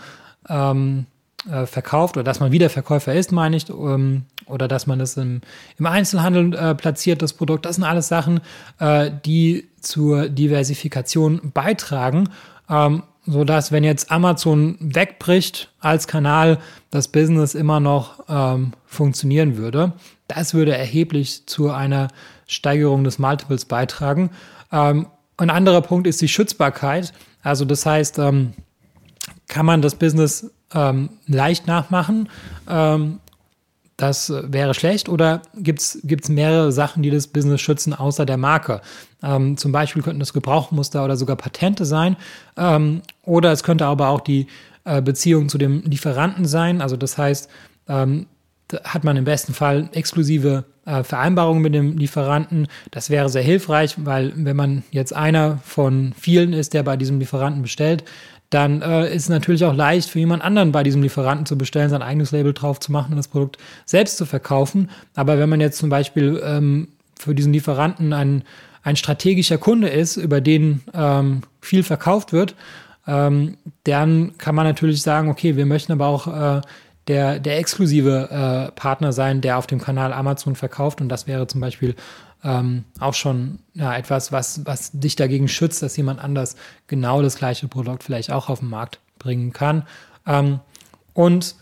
ähm, 0.49 1.07
äh, 1.51 1.67
verkauft 1.67 2.17
oder 2.17 2.25
dass 2.25 2.41
man 2.41 2.53
wieder 2.53 2.71
Verkäufer 2.71 3.15
ist, 3.15 3.33
meine 3.33 3.57
ich, 3.57 3.69
ähm, 3.69 4.25
oder 4.47 4.69
dass 4.69 4.87
man 4.87 4.99
das 4.99 5.17
im, 5.17 5.41
im 5.79 5.87
Einzelhandel 5.87 6.55
äh, 6.55 6.75
platziert, 6.75 7.23
das 7.23 7.33
Produkt. 7.33 7.67
Das 7.67 7.77
sind 7.77 7.85
alles 7.85 8.09
Sachen, 8.09 8.41
äh, 8.81 9.11
die 9.25 9.69
zur 9.81 10.29
Diversifikation 10.29 11.53
beitragen. 11.55 12.29
Ähm, 12.69 13.03
so 13.29 13.45
dass 13.45 13.71
wenn 13.71 13.85
jetzt 13.85 14.11
Amazon 14.11 14.77
wegbricht 14.81 15.71
als 15.81 16.07
Kanal, 16.07 16.59
das 16.91 17.09
Business 17.09 17.55
immer 17.55 17.79
noch 17.79 18.25
ähm, 18.29 18.73
funktionieren 18.87 19.59
würde. 19.59 19.93
Das 20.29 20.55
würde 20.55 20.77
erheblich 20.77 21.47
zu 21.47 21.71
einer 21.71 22.09
Steigerung 22.47 23.05
des 23.05 23.19
Multiples 23.19 23.67
beitragen. 23.67 24.31
Ähm, 24.73 25.07
ein 25.37 25.51
anderer 25.51 25.83
Punkt 25.83 26.07
ist 26.07 26.23
die 26.23 26.29
Schützbarkeit. 26.29 27.13
Also 27.43 27.67
das 27.67 27.85
heißt, 27.85 28.19
ähm, 28.19 28.55
kann 29.47 29.67
man 29.67 29.83
das 29.83 29.95
Business 29.95 30.51
ähm, 30.75 31.11
leicht 31.27 31.67
nachmachen? 31.67 32.31
Das 33.99 34.33
wäre 34.33 34.75
schlecht 34.75 35.09
oder 35.09 35.43
gibt 35.57 35.81
es 35.81 36.29
mehrere 36.29 36.71
Sachen, 36.71 37.03
die 37.03 37.11
das 37.11 37.27
Business 37.27 37.61
schützen, 37.61 37.93
außer 37.93 38.25
der 38.25 38.37
Marke? 38.37 38.81
Ähm, 39.25 39.57
zum 39.57 39.73
Beispiel 39.73 40.03
könnten 40.03 40.21
das 40.21 40.33
Gebrauchmuster 40.33 41.05
oder 41.05 41.17
sogar 41.17 41.35
Patente 41.35 41.85
sein. 41.85 42.17
Ähm, 42.57 43.03
oder 43.25 43.51
es 43.51 43.65
könnte 43.65 43.87
aber 43.87 44.11
auch 44.11 44.21
die 44.21 44.47
äh, 44.85 45.03
Beziehung 45.03 45.49
zu 45.49 45.59
dem 45.59 45.83
Lieferanten 45.83 46.45
sein. 46.45 46.81
Also 46.81 46.97
das 46.97 47.19
heißt, 47.19 47.51
ähm, 47.89 48.27
da 48.69 48.85
hat 48.85 49.03
man 49.03 49.17
im 49.17 49.25
besten 49.25 49.53
Fall 49.53 49.89
exklusive 49.93 50.65
äh, 50.87 51.03
Vereinbarungen 51.03 51.61
mit 51.61 51.75
dem 51.75 51.99
Lieferanten. 51.99 52.69
Das 52.93 53.11
wäre 53.11 53.29
sehr 53.29 53.43
hilfreich, 53.43 53.97
weil 53.99 54.33
wenn 54.37 54.57
man 54.57 54.85
jetzt 54.93 55.13
einer 55.13 55.59
von 55.65 56.13
vielen 56.17 56.53
ist, 56.53 56.73
der 56.73 56.85
bei 56.85 56.97
diesem 56.97 57.19
Lieferanten 57.19 57.63
bestellt, 57.63 58.05
dann 58.51 58.81
äh, 58.81 59.15
ist 59.15 59.25
es 59.25 59.29
natürlich 59.29 59.65
auch 59.65 59.75
leicht 59.75 60.09
für 60.09 60.19
jemand 60.19 60.43
anderen 60.43 60.73
bei 60.73 60.83
diesem 60.83 61.03
Lieferanten 61.03 61.45
zu 61.45 61.59
bestellen, 61.59 61.91
sein 61.91 62.03
eigenes 62.03 62.33
Label 62.33 62.55
drauf 62.55 62.81
zu 62.81 62.93
machen 62.93 63.13
und 63.13 63.17
das 63.17 63.29
Produkt 63.29 63.59
selbst 63.85 64.17
zu 64.17 64.25
verkaufen. 64.25 64.91
Aber 65.15 65.39
wenn 65.39 65.49
man 65.49 65.61
jetzt 65.61 65.79
zum 65.79 65.91
Beispiel 65.91 66.41
ähm, 66.43 66.89
für 67.19 67.35
diesen 67.35 67.53
Lieferanten 67.53 68.13
ein, 68.13 68.45
ein 68.83 68.97
strategischer 68.97 69.59
Kunde 69.59 69.89
ist, 69.89 70.17
über 70.17 70.41
den 70.41 70.83
ähm, 70.95 71.43
viel 71.61 71.83
verkauft 71.83 72.33
wird, 72.33 72.55
ähm, 73.07 73.59
dann 73.85 74.33
kann 74.39 74.55
man 74.55 74.67
natürlich 74.67 75.03
sagen, 75.03 75.29
okay, 75.29 75.57
wir 75.57 75.67
möchten 75.67 75.93
aber 75.93 76.07
auch 76.07 76.27
äh, 76.27 76.61
der, 77.09 77.41
der 77.41 77.59
exklusive 77.59 78.29
äh, 78.31 78.73
Partner 78.73 79.13
sein, 79.13 79.41
der 79.41 79.59
auf 79.59 79.67
dem 79.67 79.81
Kanal 79.81 80.13
Amazon 80.13 80.57
verkauft. 80.57 81.01
Und 81.01 81.09
das 81.09 81.27
wäre 81.27 81.47
zum 81.47 81.61
Beispiel 81.61 81.95
ähm, 82.45 82.85
auch 83.01 83.15
schon 83.15 83.59
ja, 83.75 83.97
etwas, 83.97 84.33
was, 84.33 84.65
was 84.65 84.93
dich 84.93 85.17
dagegen 85.17 85.49
schützt, 85.49 85.83
dass 85.83 85.97
jemand 85.97 86.21
anders 86.21 86.57
genau 86.87 87.23
das 87.23 87.37
gleiche 87.37 87.69
Produkt 87.69 88.05
vielleicht 88.05 88.31
auch 88.31 88.49
auf 88.49 88.61
den 88.61 88.71
Markt 88.71 89.01
bringen 89.19 89.53
kann. 89.53 89.85
Ähm, 90.27 90.61
und 91.15 91.57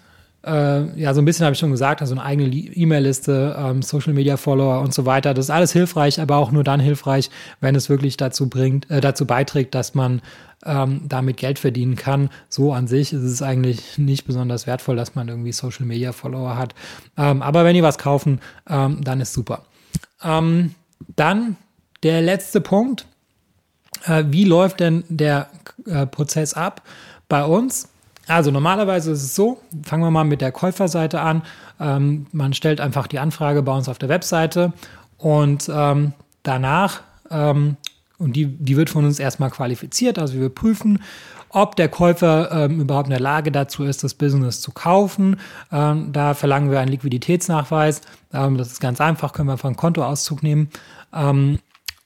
äh, 0.46 1.00
ja, 1.00 1.12
so 1.12 1.20
ein 1.20 1.24
bisschen 1.24 1.44
habe 1.44 1.54
ich 1.54 1.58
schon 1.58 1.72
gesagt, 1.72 2.00
also 2.00 2.14
eine 2.14 2.22
eigene 2.22 2.48
E-Mail-Liste, 2.48 3.56
ähm, 3.58 3.82
Social 3.82 4.12
Media 4.12 4.36
Follower 4.36 4.80
und 4.80 4.94
so 4.94 5.04
weiter. 5.04 5.34
Das 5.34 5.46
ist 5.46 5.50
alles 5.50 5.72
hilfreich, 5.72 6.20
aber 6.20 6.36
auch 6.36 6.52
nur 6.52 6.62
dann 6.62 6.78
hilfreich, 6.78 7.30
wenn 7.60 7.74
es 7.74 7.88
wirklich 7.88 8.16
dazu 8.16 8.48
bringt, 8.48 8.88
äh, 8.90 9.00
dazu 9.00 9.26
beiträgt, 9.26 9.74
dass 9.74 9.94
man 9.94 10.22
ähm, 10.64 11.02
damit 11.08 11.38
Geld 11.38 11.58
verdienen 11.58 11.96
kann. 11.96 12.30
So 12.48 12.72
an 12.72 12.86
sich 12.86 13.12
ist 13.12 13.22
es 13.22 13.42
eigentlich 13.42 13.98
nicht 13.98 14.24
besonders 14.24 14.66
wertvoll, 14.66 14.96
dass 14.96 15.14
man 15.14 15.28
irgendwie 15.28 15.52
Social 15.52 15.84
Media 15.84 16.12
Follower 16.12 16.56
hat. 16.56 16.74
Ähm, 17.16 17.42
aber 17.42 17.64
wenn 17.64 17.74
die 17.74 17.82
was 17.82 17.98
kaufen, 17.98 18.40
ähm, 18.68 19.02
dann 19.02 19.20
ist 19.20 19.32
super. 19.32 19.64
Ähm, 20.22 20.74
dann 21.14 21.56
der 22.02 22.22
letzte 22.22 22.60
Punkt. 22.60 23.06
Äh, 24.04 24.24
wie 24.28 24.44
läuft 24.44 24.80
denn 24.80 25.04
der 25.08 25.48
äh, 25.86 26.06
Prozess 26.06 26.54
ab 26.54 26.82
bei 27.28 27.44
uns? 27.44 27.88
Also 28.28 28.50
normalerweise 28.50 29.12
ist 29.12 29.22
es 29.22 29.34
so, 29.34 29.60
fangen 29.84 30.02
wir 30.02 30.10
mal 30.10 30.24
mit 30.24 30.40
der 30.40 30.52
Käuferseite 30.52 31.20
an. 31.20 31.42
Ähm, 31.78 32.26
man 32.32 32.54
stellt 32.54 32.80
einfach 32.80 33.06
die 33.06 33.18
Anfrage 33.18 33.62
bei 33.62 33.72
uns 33.72 33.88
auf 33.88 33.98
der 33.98 34.08
Webseite 34.08 34.72
und 35.16 35.70
ähm, 35.72 36.12
danach, 36.42 37.02
ähm, 37.30 37.76
und 38.18 38.34
die, 38.34 38.46
die 38.46 38.76
wird 38.76 38.90
von 38.90 39.04
uns 39.04 39.20
erstmal 39.20 39.50
qualifiziert, 39.50 40.18
also 40.18 40.34
wir 40.34 40.48
prüfen, 40.48 41.02
ob 41.50 41.76
der 41.76 41.88
Käufer 41.88 42.50
ähm, 42.52 42.80
überhaupt 42.80 43.06
in 43.06 43.12
der 43.12 43.20
Lage 43.20 43.52
dazu 43.52 43.84
ist, 43.84 44.04
das 44.04 44.14
Business 44.14 44.60
zu 44.60 44.72
kaufen. 44.72 45.38
Ähm, 45.72 46.12
da 46.12 46.34
verlangen 46.34 46.70
wir 46.70 46.80
einen 46.80 46.90
Liquiditätsnachweis. 46.90 48.00
Ähm, 48.32 48.58
das 48.58 48.72
ist 48.72 48.80
ganz 48.80 49.00
einfach, 49.00 49.32
können 49.32 49.48
wir 49.48 49.52
einfach 49.52 49.68
einen 49.68 49.76
Kontoauszug 49.76 50.42
nehmen, 50.42 50.70
ähm, 51.14 51.58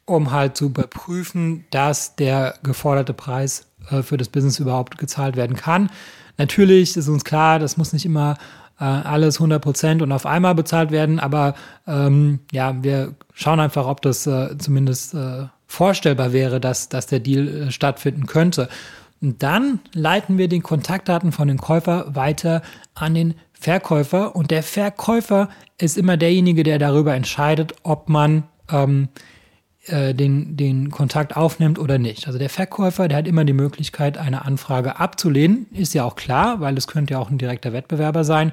um 0.04 0.30
halt 0.30 0.56
zu 0.56 0.66
überprüfen, 0.66 1.64
dass 1.70 2.16
der 2.16 2.54
geforderte 2.62 3.14
Preis 3.14 3.66
äh, 3.90 4.02
für 4.02 4.16
das 4.16 4.28
Business 4.28 4.58
überhaupt 4.58 4.98
gezahlt 4.98 5.36
werden 5.36 5.56
kann. 5.56 5.90
Natürlich 6.38 6.96
ist 6.96 7.08
uns 7.08 7.24
klar, 7.24 7.58
das 7.58 7.76
muss 7.76 7.92
nicht 7.92 8.06
immer 8.06 8.36
äh, 8.80 8.84
alles 8.84 9.36
100 9.36 9.62
Prozent 9.62 10.02
und 10.02 10.10
auf 10.10 10.26
einmal 10.26 10.54
bezahlt 10.54 10.90
werden, 10.90 11.20
aber 11.20 11.54
ähm, 11.86 12.40
ja, 12.50 12.82
wir 12.82 13.14
schauen 13.34 13.60
einfach, 13.60 13.86
ob 13.86 14.00
das 14.02 14.26
äh, 14.26 14.56
zumindest 14.58 15.14
äh, 15.14 15.46
vorstellbar 15.66 16.32
wäre, 16.32 16.60
dass, 16.60 16.88
dass 16.88 17.06
der 17.06 17.20
Deal 17.20 17.46
äh, 17.46 17.70
stattfinden 17.70 18.26
könnte. 18.26 18.68
Dann 19.20 19.80
leiten 19.92 20.38
wir 20.38 20.48
den 20.48 20.62
Kontaktdaten 20.62 21.32
von 21.32 21.48
dem 21.48 21.58
Käufer 21.58 22.14
weiter 22.14 22.62
an 22.94 23.14
den 23.14 23.34
Verkäufer 23.52 24.34
und 24.34 24.50
der 24.50 24.62
Verkäufer 24.62 25.50
ist 25.76 25.98
immer 25.98 26.16
derjenige, 26.16 26.62
der 26.62 26.78
darüber 26.78 27.14
entscheidet, 27.14 27.74
ob 27.82 28.08
man 28.08 28.44
ähm, 28.70 29.08
äh, 29.86 30.14
den, 30.14 30.56
den 30.56 30.90
Kontakt 30.90 31.36
aufnimmt 31.36 31.78
oder 31.78 31.98
nicht. 31.98 32.26
Also 32.26 32.38
der 32.38 32.48
Verkäufer, 32.48 33.08
der 33.08 33.18
hat 33.18 33.28
immer 33.28 33.44
die 33.44 33.52
Möglichkeit, 33.52 34.16
eine 34.16 34.44
Anfrage 34.44 34.98
abzulehnen. 34.98 35.66
Ist 35.72 35.92
ja 35.94 36.04
auch 36.04 36.16
klar, 36.16 36.60
weil 36.60 36.78
es 36.78 36.86
könnte 36.86 37.14
ja 37.14 37.18
auch 37.18 37.30
ein 37.30 37.38
direkter 37.38 37.72
Wettbewerber 37.74 38.24
sein. 38.24 38.52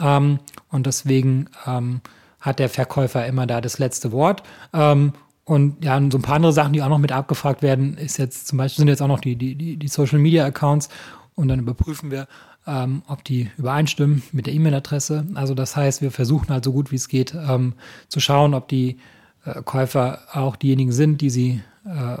Ähm, 0.00 0.40
und 0.70 0.86
deswegen 0.86 1.48
ähm, 1.66 2.00
hat 2.40 2.58
der 2.58 2.68
Verkäufer 2.68 3.26
immer 3.26 3.46
da 3.46 3.60
das 3.60 3.78
letzte 3.78 4.12
Wort. 4.12 4.42
Ähm, 4.72 5.12
und 5.48 5.82
ja, 5.82 5.98
so 6.10 6.18
ein 6.18 6.22
paar 6.22 6.36
andere 6.36 6.52
Sachen, 6.52 6.74
die 6.74 6.82
auch 6.82 6.90
noch 6.90 6.98
mit 6.98 7.10
abgefragt 7.10 7.62
werden, 7.62 7.96
ist 7.96 8.18
jetzt 8.18 8.48
zum 8.48 8.58
Beispiel 8.58 8.82
sind 8.82 8.88
jetzt 8.88 9.00
auch 9.00 9.08
noch 9.08 9.20
die, 9.20 9.34
die, 9.34 9.78
die 9.78 9.88
Social 9.88 10.18
Media 10.18 10.44
Accounts 10.44 10.90
und 11.34 11.48
dann 11.48 11.58
überprüfen 11.58 12.10
wir, 12.10 12.28
ähm, 12.66 13.00
ob 13.08 13.24
die 13.24 13.50
übereinstimmen 13.56 14.22
mit 14.32 14.44
der 14.44 14.52
E-Mail-Adresse. 14.52 15.26
Also 15.32 15.54
das 15.54 15.74
heißt, 15.74 16.02
wir 16.02 16.10
versuchen 16.10 16.50
halt 16.50 16.64
so 16.64 16.72
gut 16.72 16.92
wie 16.92 16.96
es 16.96 17.08
geht 17.08 17.34
ähm, 17.34 17.72
zu 18.08 18.20
schauen, 18.20 18.52
ob 18.52 18.68
die 18.68 18.98
äh, 19.46 19.62
Käufer 19.62 20.18
auch 20.34 20.54
diejenigen 20.54 20.92
sind, 20.92 21.22
die 21.22 21.30
sie, 21.30 21.62
äh, 21.86 22.18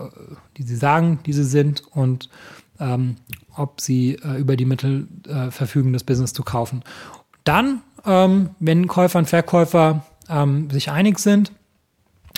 die 0.56 0.62
sie 0.62 0.76
sagen, 0.76 1.18
die 1.26 1.34
sie 1.34 1.44
sind 1.44 1.82
und 1.90 2.30
ähm, 2.80 3.16
ob 3.54 3.82
sie 3.82 4.14
äh, 4.14 4.38
über 4.38 4.56
die 4.56 4.64
Mittel 4.64 5.06
äh, 5.28 5.50
verfügen, 5.50 5.92
das 5.92 6.02
Business 6.02 6.32
zu 6.32 6.44
kaufen. 6.44 6.82
Dann, 7.44 7.82
ähm, 8.06 8.50
wenn 8.58 8.86
Käufer 8.86 9.18
und 9.18 9.28
Verkäufer 9.28 10.02
ähm, 10.30 10.70
sich 10.70 10.90
einig 10.90 11.18
sind, 11.18 11.52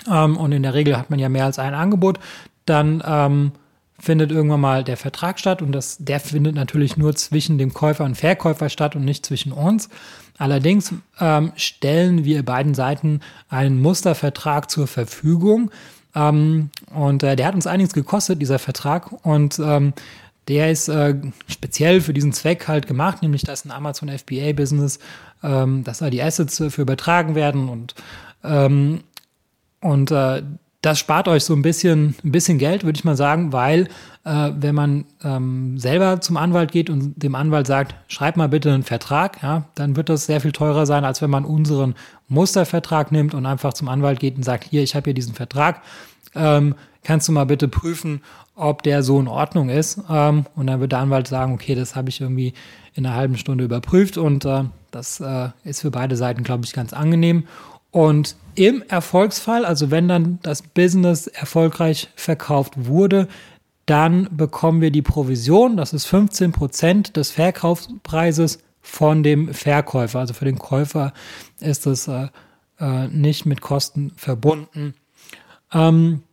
ähm, 0.09 0.37
und 0.37 0.51
in 0.51 0.63
der 0.63 0.73
Regel 0.73 0.97
hat 0.97 1.09
man 1.09 1.19
ja 1.19 1.29
mehr 1.29 1.45
als 1.45 1.59
ein 1.59 1.73
Angebot, 1.73 2.19
dann 2.65 3.03
ähm, 3.05 3.51
findet 3.99 4.31
irgendwann 4.31 4.61
mal 4.61 4.83
der 4.83 4.97
Vertrag 4.97 5.39
statt 5.39 5.61
und 5.61 5.71
das, 5.71 5.97
der 5.99 6.19
findet 6.19 6.55
natürlich 6.55 6.97
nur 6.97 7.15
zwischen 7.15 7.57
dem 7.57 7.73
Käufer 7.73 8.03
und 8.03 8.15
Verkäufer 8.15 8.69
statt 8.69 8.95
und 8.95 9.05
nicht 9.05 9.25
zwischen 9.25 9.51
uns. 9.51 9.89
Allerdings 10.37 10.93
ähm, 11.19 11.51
stellen 11.55 12.25
wir 12.25 12.43
beiden 12.43 12.73
Seiten 12.73 13.19
einen 13.49 13.79
Mustervertrag 13.79 14.71
zur 14.71 14.87
Verfügung. 14.87 15.69
Ähm, 16.15 16.71
und 16.93 17.21
äh, 17.21 17.35
der 17.35 17.45
hat 17.45 17.53
uns 17.53 17.67
einiges 17.67 17.93
gekostet, 17.93 18.41
dieser 18.41 18.57
Vertrag. 18.57 19.11
Und 19.23 19.59
ähm, 19.59 19.93
der 20.47 20.71
ist 20.71 20.87
äh, 20.87 21.15
speziell 21.47 22.01
für 22.01 22.13
diesen 22.13 22.33
Zweck 22.33 22.67
halt 22.67 22.87
gemacht, 22.87 23.21
nämlich 23.21 23.43
dass 23.43 23.65
ein 23.65 23.71
Amazon 23.71 24.09
FBA 24.09 24.53
Business, 24.53 24.97
ähm, 25.43 25.83
dass 25.83 25.99
da 25.99 26.09
die 26.09 26.23
Assets 26.23 26.57
für 26.69 26.81
übertragen 26.81 27.35
werden. 27.35 27.69
Und 27.69 27.93
ähm, 28.43 29.01
und 29.81 30.11
äh, 30.11 30.43
das 30.81 30.97
spart 30.97 31.27
euch 31.27 31.43
so 31.43 31.53
ein 31.53 31.61
bisschen, 31.61 32.15
ein 32.23 32.31
bisschen 32.31 32.57
Geld, 32.57 32.83
würde 32.83 32.97
ich 32.97 33.03
mal 33.03 33.15
sagen, 33.15 33.53
weil 33.53 33.87
äh, 34.23 34.51
wenn 34.55 34.73
man 34.73 35.05
ähm, 35.23 35.77
selber 35.77 36.21
zum 36.21 36.37
Anwalt 36.37 36.71
geht 36.71 36.89
und 36.89 37.21
dem 37.21 37.35
Anwalt 37.35 37.67
sagt, 37.67 37.95
schreib 38.07 38.35
mal 38.35 38.49
bitte 38.49 38.73
einen 38.73 38.83
Vertrag, 38.83 39.43
ja, 39.43 39.65
dann 39.75 39.95
wird 39.95 40.09
das 40.09 40.25
sehr 40.25 40.41
viel 40.41 40.51
teurer 40.51 40.87
sein, 40.87 41.05
als 41.05 41.21
wenn 41.21 41.29
man 41.29 41.45
unseren 41.45 41.93
Mustervertrag 42.29 43.11
nimmt 43.11 43.35
und 43.35 43.45
einfach 43.45 43.73
zum 43.73 43.89
Anwalt 43.89 44.19
geht 44.19 44.37
und 44.37 44.43
sagt, 44.43 44.63
hier, 44.63 44.81
ich 44.81 44.95
habe 44.95 45.05
hier 45.05 45.13
diesen 45.13 45.35
Vertrag, 45.35 45.81
ähm, 46.33 46.73
kannst 47.03 47.27
du 47.27 47.31
mal 47.31 47.45
bitte 47.45 47.67
prüfen, 47.67 48.21
ob 48.55 48.81
der 48.83 49.03
so 49.03 49.19
in 49.19 49.27
Ordnung 49.27 49.69
ist. 49.69 50.01
Ähm, 50.09 50.45
und 50.55 50.67
dann 50.67 50.79
wird 50.79 50.93
der 50.93 50.99
Anwalt 50.99 51.27
sagen, 51.27 51.53
okay, 51.53 51.75
das 51.75 51.95
habe 51.95 52.09
ich 52.09 52.21
irgendwie 52.21 52.53
in 52.93 53.05
einer 53.05 53.15
halben 53.15 53.37
Stunde 53.37 53.63
überprüft 53.63 54.17
und 54.17 54.45
äh, 54.45 54.63
das 54.91 55.19
äh, 55.19 55.49
ist 55.63 55.81
für 55.81 55.91
beide 55.91 56.15
Seiten, 56.15 56.43
glaube 56.43 56.65
ich, 56.65 56.73
ganz 56.73 56.91
angenehm. 56.91 57.45
Und 57.91 58.35
im 58.55 58.83
Erfolgsfall, 58.87 59.65
also 59.65 59.91
wenn 59.91 60.07
dann 60.07 60.39
das 60.41 60.61
Business 60.61 61.27
erfolgreich 61.27 62.09
verkauft 62.15 62.73
wurde, 62.85 63.27
dann 63.85 64.29
bekommen 64.31 64.81
wir 64.81 64.91
die 64.91 65.01
Provision, 65.01 65.77
das 65.77 65.93
ist 65.93 66.05
15 66.05 66.51
Prozent 66.51 67.17
des 67.17 67.31
Verkaufspreises 67.31 68.59
von 68.81 69.23
dem 69.23 69.53
Verkäufer. 69.53 70.19
Also 70.19 70.33
für 70.33 70.45
den 70.45 70.57
Käufer 70.57 71.13
ist 71.59 71.85
es 71.87 72.07
äh, 72.07 72.27
äh, 72.79 73.07
nicht 73.07 73.45
mit 73.45 73.61
Kosten 73.61 74.11
verbunden. 74.15 74.93
Ähm, 75.73 76.23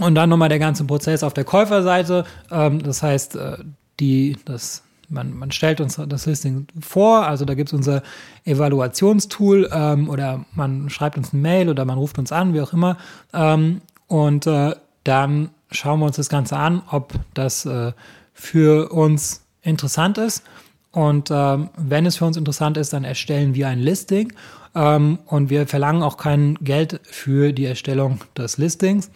und 0.00 0.14
dann 0.14 0.28
nochmal 0.28 0.48
der 0.48 0.58
ganze 0.58 0.84
Prozess 0.84 1.22
auf 1.22 1.34
der 1.34 1.44
Käuferseite. 1.44 2.24
Ähm, 2.50 2.82
das 2.82 3.02
heißt, 3.02 3.36
äh, 3.36 3.58
die, 4.00 4.36
das 4.44 4.82
man, 5.14 5.32
man 5.34 5.50
stellt 5.50 5.80
uns 5.80 6.00
das 6.08 6.26
Listing 6.26 6.66
vor, 6.80 7.26
also 7.26 7.44
da 7.44 7.54
gibt 7.54 7.70
es 7.70 7.72
unser 7.72 8.02
Evaluationstool 8.44 9.70
ähm, 9.72 10.10
oder 10.10 10.44
man 10.54 10.90
schreibt 10.90 11.16
uns 11.16 11.32
eine 11.32 11.40
Mail 11.40 11.68
oder 11.70 11.84
man 11.84 11.96
ruft 11.96 12.18
uns 12.18 12.32
an, 12.32 12.52
wie 12.52 12.60
auch 12.60 12.72
immer. 12.72 12.98
Ähm, 13.32 13.80
und 14.08 14.46
äh, 14.46 14.74
dann 15.04 15.50
schauen 15.70 16.00
wir 16.00 16.06
uns 16.06 16.16
das 16.16 16.28
Ganze 16.28 16.56
an, 16.56 16.82
ob 16.90 17.14
das 17.32 17.64
äh, 17.64 17.92
für 18.32 18.92
uns 18.92 19.42
interessant 19.62 20.18
ist. 20.18 20.42
Und 20.90 21.30
ähm, 21.32 21.70
wenn 21.76 22.06
es 22.06 22.16
für 22.16 22.24
uns 22.24 22.36
interessant 22.36 22.76
ist, 22.76 22.92
dann 22.92 23.04
erstellen 23.04 23.54
wir 23.54 23.68
ein 23.68 23.80
Listing 23.80 24.32
ähm, 24.74 25.18
und 25.26 25.50
wir 25.50 25.66
verlangen 25.66 26.02
auch 26.02 26.16
kein 26.16 26.54
Geld 26.60 27.00
für 27.04 27.52
die 27.52 27.64
Erstellung 27.64 28.20
des 28.36 28.58
Listings. 28.58 29.10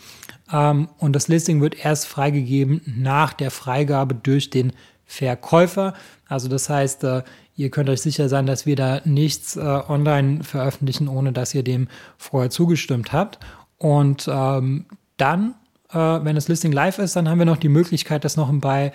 Ähm, 0.52 0.88
und 0.98 1.14
das 1.14 1.28
Listing 1.28 1.60
wird 1.60 1.84
erst 1.84 2.06
freigegeben 2.06 2.80
nach 2.84 3.32
der 3.32 3.50
Freigabe 3.50 4.14
durch 4.14 4.50
den 4.50 4.72
Verkäufer. 5.08 5.94
Also 6.28 6.48
das 6.48 6.68
heißt, 6.68 7.02
äh, 7.02 7.22
ihr 7.56 7.70
könnt 7.70 7.88
euch 7.88 8.02
sicher 8.02 8.28
sein, 8.28 8.46
dass 8.46 8.66
wir 8.66 8.76
da 8.76 9.00
nichts 9.04 9.56
äh, 9.56 9.60
online 9.60 10.44
veröffentlichen, 10.44 11.08
ohne 11.08 11.32
dass 11.32 11.54
ihr 11.54 11.64
dem 11.64 11.88
vorher 12.18 12.50
zugestimmt 12.50 13.12
habt. 13.12 13.38
Und 13.78 14.28
ähm, 14.30 14.84
dann, 15.16 15.54
äh, 15.90 15.96
wenn 15.96 16.36
das 16.36 16.48
Listing 16.48 16.72
live 16.72 16.98
ist, 16.98 17.16
dann 17.16 17.28
haben 17.28 17.38
wir 17.38 17.46
noch 17.46 17.56
die 17.56 17.68
Möglichkeit, 17.68 18.24
das 18.24 18.36
noch 18.36 18.52
bei 18.60 18.92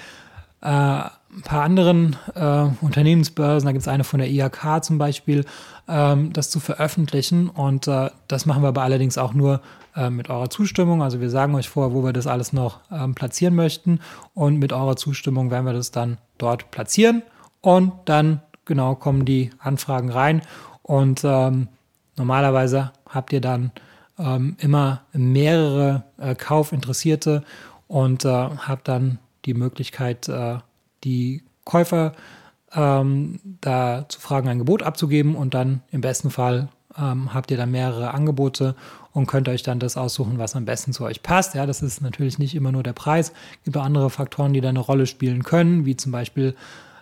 ein 0.65 1.41
paar 1.43 1.63
anderen 1.63 2.15
äh, 2.36 2.67
Unternehmensbörsen, 2.79 3.65
da 3.65 3.74
gibt 3.74 3.82
es 3.82 3.88
eine 3.89 4.05
von 4.05 4.20
der 4.20 4.29
IHK 4.29 4.82
zum 4.82 4.98
Beispiel, 4.98 5.43
ähm, 5.89 6.32
das 6.32 6.50
zu 6.50 6.62
veröffentlichen. 6.62 7.50
Und 7.50 7.89
äh, 7.89 8.12
das 8.29 8.46
machen 8.46 8.63
wir 8.63 8.70
aber 8.70 8.84
allerdings 8.84 9.17
auch 9.17 9.34
nur 9.34 9.60
äh, 9.96 10.10
mit 10.10 10.30
eurer 10.30 10.50
Zustimmung. 10.50 11.02
Also 11.02 11.22
wir 11.22 11.30
sagen 11.30 11.56
euch 11.56 11.70
vor, 11.70 11.94
wo 11.94 12.04
wir 12.04 12.14
das 12.14 12.28
alles 12.28 12.54
noch 12.54 12.80
ähm, 12.92 13.16
platzieren 13.16 13.56
möchten. 13.56 14.00
Und 14.34 14.58
mit 14.58 14.74
eurer 14.74 14.96
Zustimmung 14.96 15.52
werden 15.52 15.66
wir 15.66 15.74
das 15.74 15.92
dann 15.92 16.18
dort 16.38 16.72
platzieren. 16.72 17.24
Und 17.62 17.94
dann 18.06 18.42
genau 18.66 18.96
kommen 18.96 19.26
die 19.26 19.52
Anfragen 19.60 20.10
rein. 20.10 20.42
Und 20.82 21.22
ähm, 21.24 21.68
normalerweise 22.18 22.92
habt 23.08 23.34
ihr 23.34 23.42
dann 23.42 23.72
ähm, 24.18 24.56
immer 24.60 25.02
mehrere 25.14 26.04
äh, 26.18 26.36
Kaufinteressierte 26.36 27.44
und 27.88 28.26
äh, 28.26 28.30
habt 28.30 28.88
dann 28.88 29.20
die 29.46 29.54
Möglichkeit, 29.54 30.28
äh, 30.30 30.58
die 31.04 31.44
Käufer 31.66 32.14
ähm, 32.74 33.40
da 33.62 34.06
zu 34.08 34.20
fragen, 34.20 34.50
ein 34.50 34.60
Gebot 34.60 34.84
abzugeben 34.84 35.36
und 35.36 35.54
dann 35.54 35.82
im 35.92 36.02
besten 36.02 36.32
Fall 36.32 36.70
ähm, 36.98 37.34
habt 37.34 37.52
ihr 37.52 37.58
dann 37.58 37.72
mehrere 37.72 38.14
Angebote 38.14 38.76
und 39.13 39.27
könnt 39.27 39.48
euch 39.48 39.63
dann 39.63 39.79
das 39.79 39.96
aussuchen, 39.96 40.39
was 40.39 40.55
am 40.55 40.65
besten 40.65 40.91
zu 40.91 41.03
euch 41.03 41.22
passt. 41.22 41.53
Ja, 41.53 41.65
das 41.65 41.82
ist 41.82 42.01
natürlich 42.01 42.39
nicht 42.39 42.55
immer 42.55 42.72
nur 42.72 42.84
der 42.84 42.93
Preis. 42.93 43.32
Es 43.60 43.63
gibt 43.65 43.77
auch 43.77 43.84
andere 43.84 44.10
Faktoren, 44.10 44.53
die 44.53 44.62
da 44.62 44.70
eine 44.70 44.79
Rolle 44.79 45.05
spielen 45.05 45.43
können, 45.43 45.86
wie 45.86 45.96
zum 45.96 46.12
Beispiel 46.12 46.55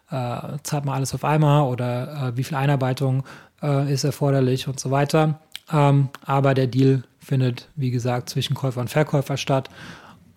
äh, 0.10 0.58
zahlt 0.63 0.86
man 0.86 0.96
alles 0.96 1.13
auf 1.13 1.24
einmal 1.24 1.63
oder 1.63 2.30
äh, 2.30 2.38
wie 2.38 2.44
viel 2.44 2.58
Einarbeitung 2.58 3.24
äh, 3.63 3.91
ist 3.91 4.03
erforderlich 4.03 4.68
und 4.68 4.80
so 4.80 4.91
weiter. 4.91 5.39
Ähm, 5.72 6.10
aber 6.25 6.53
der 6.53 6.68
Deal 6.68 7.03
findet, 7.20 7.70
wie 7.75 7.91
gesagt, 7.91 8.30
zwischen 8.30 8.56
Käufer 8.56 8.82
und 8.82 8.89
Verkäufer 8.89 9.38
statt. 9.38 9.70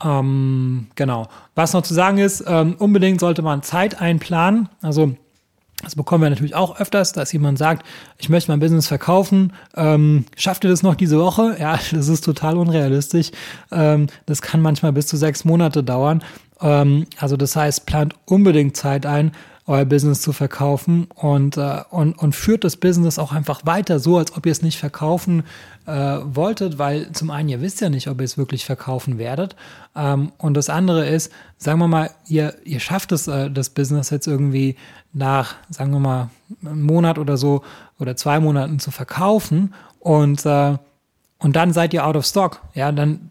Ähm, 0.02 0.88
genau. 0.95 1.28
Was 1.54 1.73
noch 1.73 1.83
zu 1.83 1.95
sagen 1.95 2.19
ist, 2.19 2.45
ähm, 2.47 2.76
unbedingt 2.78 3.21
sollte 3.21 3.43
man 3.43 3.62
Zeit 3.62 4.00
einplanen. 4.00 4.69
Also 4.81 5.16
das 5.85 5.95
bekommen 5.95 6.23
wir 6.23 6.31
natürlich 6.31 6.55
auch 6.55 6.81
öfters, 6.81 7.12
dass 7.12 7.33
jemand 7.33 7.59
sagt, 7.59 7.87
ich 8.19 8.29
möchte 8.29 8.50
mein 8.50 8.61
Business 8.61 8.88
verkaufen. 8.88 9.53
Ähm, 9.76 10.25
schafft 10.37 10.64
ihr 10.64 10.71
das 10.71 10.83
noch 10.83 10.95
diese 10.95 11.19
Woche? 11.19 11.57
Ja, 11.59 11.79
das 11.93 12.09
ist 12.09 12.25
total 12.25 12.57
unrealistisch. 12.57 13.31
Ähm, 13.71 14.09
das 14.26 14.43
kann 14.43 14.61
manchmal 14.61 14.93
bis 14.93 15.07
zu 15.07 15.17
sechs 15.17 15.45
Monate 15.45 15.85
dauern. 15.85 16.23
Ähm, 16.61 17.07
also 17.19 17.37
das 17.37 17.57
heißt, 17.57 17.87
plant 17.87 18.14
unbedingt 18.25 18.76
Zeit 18.76 19.07
ein 19.07 19.33
euer 19.66 19.87
Business 19.87 20.21
zu 20.21 20.33
verkaufen 20.33 21.06
und, 21.14 21.56
äh, 21.56 21.83
und, 21.90 22.18
und 22.18 22.35
führt 22.35 22.64
das 22.64 22.76
Business 22.76 23.18
auch 23.18 23.33
einfach 23.33 23.64
weiter, 23.64 23.99
so 23.99 24.18
als 24.18 24.37
ob 24.37 24.44
ihr 24.44 24.52
es 24.52 24.62
nicht 24.62 24.78
verkaufen 24.78 25.44
äh, 25.87 25.92
wolltet, 25.92 26.78
weil 26.78 27.11
zum 27.12 27.30
einen 27.30 27.49
ihr 27.49 27.62
wisst 27.62 27.80
ja 27.80 27.88
nicht, 27.88 28.09
ob 28.09 28.21
ihr 28.21 28.25
es 28.25 28.37
wirklich 28.37 28.66
verkaufen 28.66 29.16
werdet. 29.16 29.56
Ähm, 29.97 30.33
und 30.37 30.54
das 30.54 30.68
andere 30.68 31.06
ist, 31.09 31.33
sagen 31.56 31.78
wir 31.78 31.88
mal, 31.88 32.11
ihr, 32.26 32.54
ihr 32.64 32.80
schafft 32.80 33.12
es, 33.12 33.26
äh, 33.26 33.50
das 33.50 33.71
Business 33.71 34.11
jetzt 34.11 34.26
irgendwie 34.26 34.76
nach, 35.14 35.54
sagen 35.71 35.92
wir 35.92 36.00
mal, 36.00 36.30
einem 36.62 36.83
Monat 36.83 37.18
oder 37.18 37.38
so 37.38 37.62
oder 37.98 38.16
zwei 38.16 38.40
Monaten 38.40 38.79
zu 38.79 38.90
verkaufen 38.90 39.72
und, 39.98 40.44
äh, 40.44 40.77
und 41.38 41.57
dann 41.57 41.72
seid 41.72 41.94
ihr 41.94 42.07
out 42.07 42.16
of 42.16 42.27
stock. 42.27 42.61
Ja, 42.74 42.92
dann, 42.92 43.31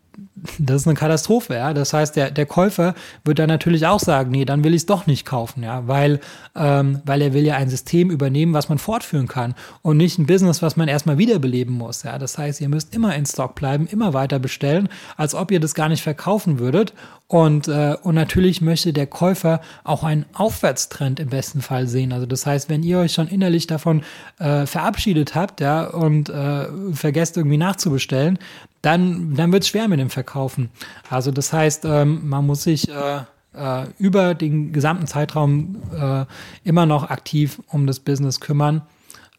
das 0.59 0.81
ist 0.81 0.87
eine 0.87 0.95
Katastrophe, 0.95 1.55
ja. 1.55 1.73
Das 1.73 1.93
heißt, 1.93 2.15
der, 2.15 2.31
der 2.31 2.45
Käufer 2.45 2.95
wird 3.23 3.39
dann 3.39 3.49
natürlich 3.49 3.85
auch 3.85 3.99
sagen, 3.99 4.31
nee, 4.31 4.45
dann 4.45 4.63
will 4.63 4.73
ich 4.73 4.81
es 4.81 4.85
doch 4.85 5.07
nicht 5.07 5.25
kaufen, 5.25 5.63
ja, 5.63 5.87
weil, 5.87 6.19
ähm, 6.55 7.01
weil 7.05 7.21
er 7.21 7.33
will 7.33 7.45
ja 7.45 7.55
ein 7.55 7.69
System 7.69 8.09
übernehmen, 8.09 8.53
was 8.53 8.69
man 8.69 8.77
fortführen 8.77 9.27
kann 9.27 9.55
und 9.81 9.97
nicht 9.97 10.19
ein 10.19 10.25
Business, 10.25 10.61
was 10.61 10.75
man 10.75 10.87
erstmal 10.87 11.17
wiederbeleben 11.17 11.75
muss, 11.75 12.03
ja. 12.03 12.17
Das 12.17 12.37
heißt, 12.37 12.61
ihr 12.61 12.69
müsst 12.69 12.95
immer 12.95 13.15
in 13.15 13.25
Stock 13.25 13.55
bleiben, 13.55 13.87
immer 13.87 14.13
weiter 14.13 14.39
bestellen, 14.39 14.89
als 15.17 15.35
ob 15.35 15.51
ihr 15.51 15.59
das 15.59 15.73
gar 15.73 15.89
nicht 15.89 16.03
verkaufen 16.03 16.59
würdet 16.59 16.93
und, 17.33 17.67
äh, 17.67 17.95
und 18.03 18.13
natürlich 18.13 18.61
möchte 18.61 18.93
der 18.93 19.07
Käufer 19.07 19.59
auch 19.83 20.03
einen 20.03 20.25
Aufwärtstrend 20.33 21.19
im 21.19 21.29
besten 21.29 21.63
Fall 21.63 21.87
sehen. 21.87 22.13
Also 22.13 22.27
das 22.27 22.45
heißt, 22.45 22.69
wenn 22.69 22.83
ihr 22.83 22.99
euch 22.99 23.13
schon 23.13 23.27
innerlich 23.27 23.65
davon 23.65 24.03
äh, 24.37 24.67
verabschiedet 24.67 25.33
habt, 25.33 25.59
ja, 25.59 25.85
und 25.85 26.29
äh, 26.29 26.67
vergesst 26.93 27.35
irgendwie 27.35 27.57
nachzubestellen, 27.57 28.37
dann, 28.83 29.33
dann 29.33 29.51
wird 29.51 29.63
es 29.63 29.69
schwer 29.69 29.87
mit 29.87 29.99
dem 29.99 30.11
Verkaufen. 30.11 30.69
Also 31.09 31.31
das 31.31 31.51
heißt, 31.51 31.85
ähm, 31.85 32.29
man 32.29 32.45
muss 32.45 32.63
sich 32.63 32.89
äh, 32.89 33.21
äh, 33.53 33.85
über 33.97 34.35
den 34.35 34.73
gesamten 34.73 35.07
Zeitraum 35.07 35.81
äh, 35.97 36.25
immer 36.63 36.85
noch 36.85 37.09
aktiv 37.09 37.61
um 37.69 37.87
das 37.87 38.01
Business 38.01 38.41
kümmern. 38.41 38.81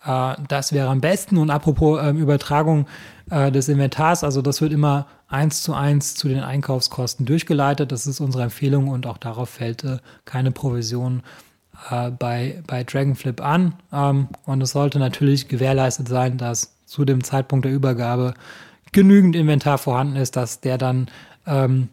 Äh, 0.05 0.35
das 0.49 0.73
wäre 0.73 0.89
am 0.89 1.03
besten. 1.03 1.37
Und 1.37 1.51
apropos 1.51 2.01
äh, 2.01 2.11
Übertragung 2.11 2.87
äh, 3.31 3.53
des 3.53 3.69
Inventars, 3.69 4.25
also 4.25 4.41
das 4.41 4.63
wird 4.63 4.73
immer 4.73 5.07
eins 5.29 5.63
zu 5.63 5.75
eins 5.75 6.15
zu 6.15 6.29
den 6.29 6.41
Einkaufskosten 6.41 7.27
durchgeleitet. 7.27 7.93
Das 7.93 8.07
ist 8.07 8.21
unsere 8.21 8.45
Empfehlung 8.45 8.89
und 8.89 9.07
auch 9.07 9.19
darauf 9.19 9.51
fällt 9.51 9.85
äh, 9.85 9.99
keine 10.25 10.53
Provision 10.53 11.23
bei, 11.91 12.63
bei 12.67 12.85
Dragonflip 12.85 13.43
an. 13.43 13.75
Ähm, 13.93 14.29
und 14.47 14.63
es 14.63 14.71
sollte 14.71 14.99
natürlich 15.01 15.49
gewährleistet 15.49 16.09
sein, 16.09 16.39
dass 16.39 16.77
zu 16.87 17.05
dem 17.05 17.23
Zeitpunkt 17.25 17.65
der 17.67 17.73
Übergabe 17.73 18.35
genügend 18.95 19.37
Inventar 19.37 19.77
vorhanden 19.77 20.17
ist, 20.17 20.37
dass 20.37 20.61
der 20.61 20.79
dann 20.79 21.11
ähm, 21.47 21.89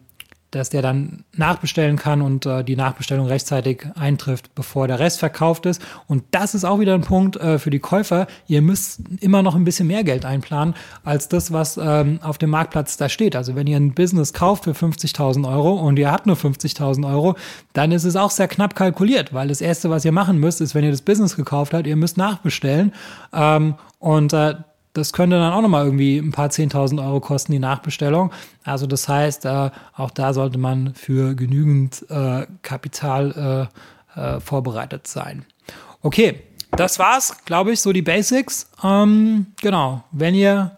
dass 0.52 0.68
der 0.68 0.82
dann 0.82 1.24
nachbestellen 1.34 1.96
kann 1.96 2.20
und 2.20 2.44
äh, 2.44 2.62
die 2.62 2.76
Nachbestellung 2.76 3.26
rechtzeitig 3.26 3.86
eintrifft, 3.94 4.54
bevor 4.54 4.86
der 4.86 4.98
Rest 4.98 5.18
verkauft 5.18 5.64
ist. 5.64 5.80
Und 6.08 6.24
das 6.30 6.54
ist 6.54 6.64
auch 6.64 6.78
wieder 6.78 6.92
ein 6.94 7.00
Punkt 7.00 7.36
äh, 7.36 7.58
für 7.58 7.70
die 7.70 7.78
Käufer. 7.78 8.26
Ihr 8.46 8.60
müsst 8.60 9.00
immer 9.20 9.42
noch 9.42 9.54
ein 9.54 9.64
bisschen 9.64 9.86
mehr 9.86 10.04
Geld 10.04 10.26
einplanen 10.26 10.74
als 11.04 11.28
das, 11.28 11.54
was 11.54 11.78
ähm, 11.82 12.20
auf 12.22 12.36
dem 12.36 12.50
Marktplatz 12.50 12.98
da 12.98 13.08
steht. 13.08 13.34
Also 13.34 13.54
wenn 13.56 13.66
ihr 13.66 13.78
ein 13.78 13.94
Business 13.94 14.34
kauft 14.34 14.64
für 14.64 14.72
50.000 14.72 15.50
Euro 15.50 15.72
und 15.72 15.98
ihr 15.98 16.12
habt 16.12 16.26
nur 16.26 16.36
50.000 16.36 17.10
Euro, 17.10 17.34
dann 17.72 17.90
ist 17.90 18.04
es 18.04 18.14
auch 18.14 18.30
sehr 18.30 18.46
knapp 18.46 18.74
kalkuliert, 18.74 19.32
weil 19.32 19.48
das 19.48 19.62
Erste, 19.62 19.88
was 19.88 20.04
ihr 20.04 20.12
machen 20.12 20.38
müsst, 20.38 20.60
ist, 20.60 20.74
wenn 20.74 20.84
ihr 20.84 20.90
das 20.90 21.02
Business 21.02 21.34
gekauft 21.34 21.72
habt, 21.72 21.86
ihr 21.86 21.96
müsst 21.96 22.18
nachbestellen. 22.18 22.92
Ähm, 23.32 23.76
und 24.00 24.34
äh, 24.34 24.56
das 24.92 25.12
könnte 25.12 25.36
dann 25.36 25.52
auch 25.52 25.62
nochmal 25.62 25.84
irgendwie 25.84 26.18
ein 26.18 26.32
paar 26.32 26.48
10.000 26.48 27.04
Euro 27.04 27.20
kosten, 27.20 27.52
die 27.52 27.58
Nachbestellung. 27.58 28.30
Also 28.64 28.86
das 28.86 29.08
heißt, 29.08 29.44
äh, 29.46 29.70
auch 29.96 30.10
da 30.10 30.34
sollte 30.34 30.58
man 30.58 30.94
für 30.94 31.34
genügend 31.34 32.04
äh, 32.10 32.46
Kapital 32.62 33.68
äh, 34.16 34.20
äh 34.20 34.40
vorbereitet 34.40 35.06
sein. 35.06 35.44
Okay, 36.02 36.40
das 36.72 36.98
war's, 36.98 37.36
glaube 37.44 37.72
ich, 37.72 37.80
so 37.80 37.92
die 37.92 38.02
Basics. 38.02 38.68
Ähm, 38.82 39.46
genau, 39.60 40.04
wenn 40.10 40.34
ihr 40.34 40.72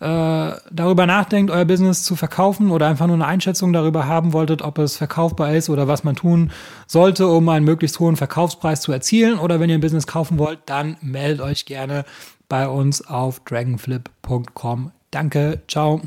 äh, 0.00 0.52
darüber 0.70 1.06
nachdenkt, 1.06 1.50
euer 1.50 1.64
Business 1.64 2.04
zu 2.04 2.16
verkaufen 2.16 2.70
oder 2.70 2.86
einfach 2.86 3.06
nur 3.06 3.16
eine 3.16 3.26
Einschätzung 3.26 3.72
darüber 3.72 4.06
haben 4.06 4.32
wolltet, 4.32 4.62
ob 4.62 4.78
es 4.78 4.96
verkaufbar 4.96 5.54
ist 5.54 5.68
oder 5.68 5.88
was 5.88 6.04
man 6.04 6.16
tun 6.16 6.52
sollte, 6.86 7.26
um 7.28 7.48
einen 7.48 7.64
möglichst 7.64 8.00
hohen 8.00 8.16
Verkaufspreis 8.16 8.80
zu 8.80 8.92
erzielen, 8.92 9.38
oder 9.38 9.60
wenn 9.60 9.68
ihr 9.68 9.76
ein 9.76 9.82
Business 9.82 10.06
kaufen 10.06 10.38
wollt, 10.38 10.60
dann 10.66 10.96
meldet 11.02 11.42
euch 11.42 11.66
gerne 11.66 12.04
bei 12.50 12.68
uns 12.68 13.00
auf 13.06 13.40
dragonflip.com. 13.40 14.92
Danke, 15.10 15.62
ciao. 15.66 16.02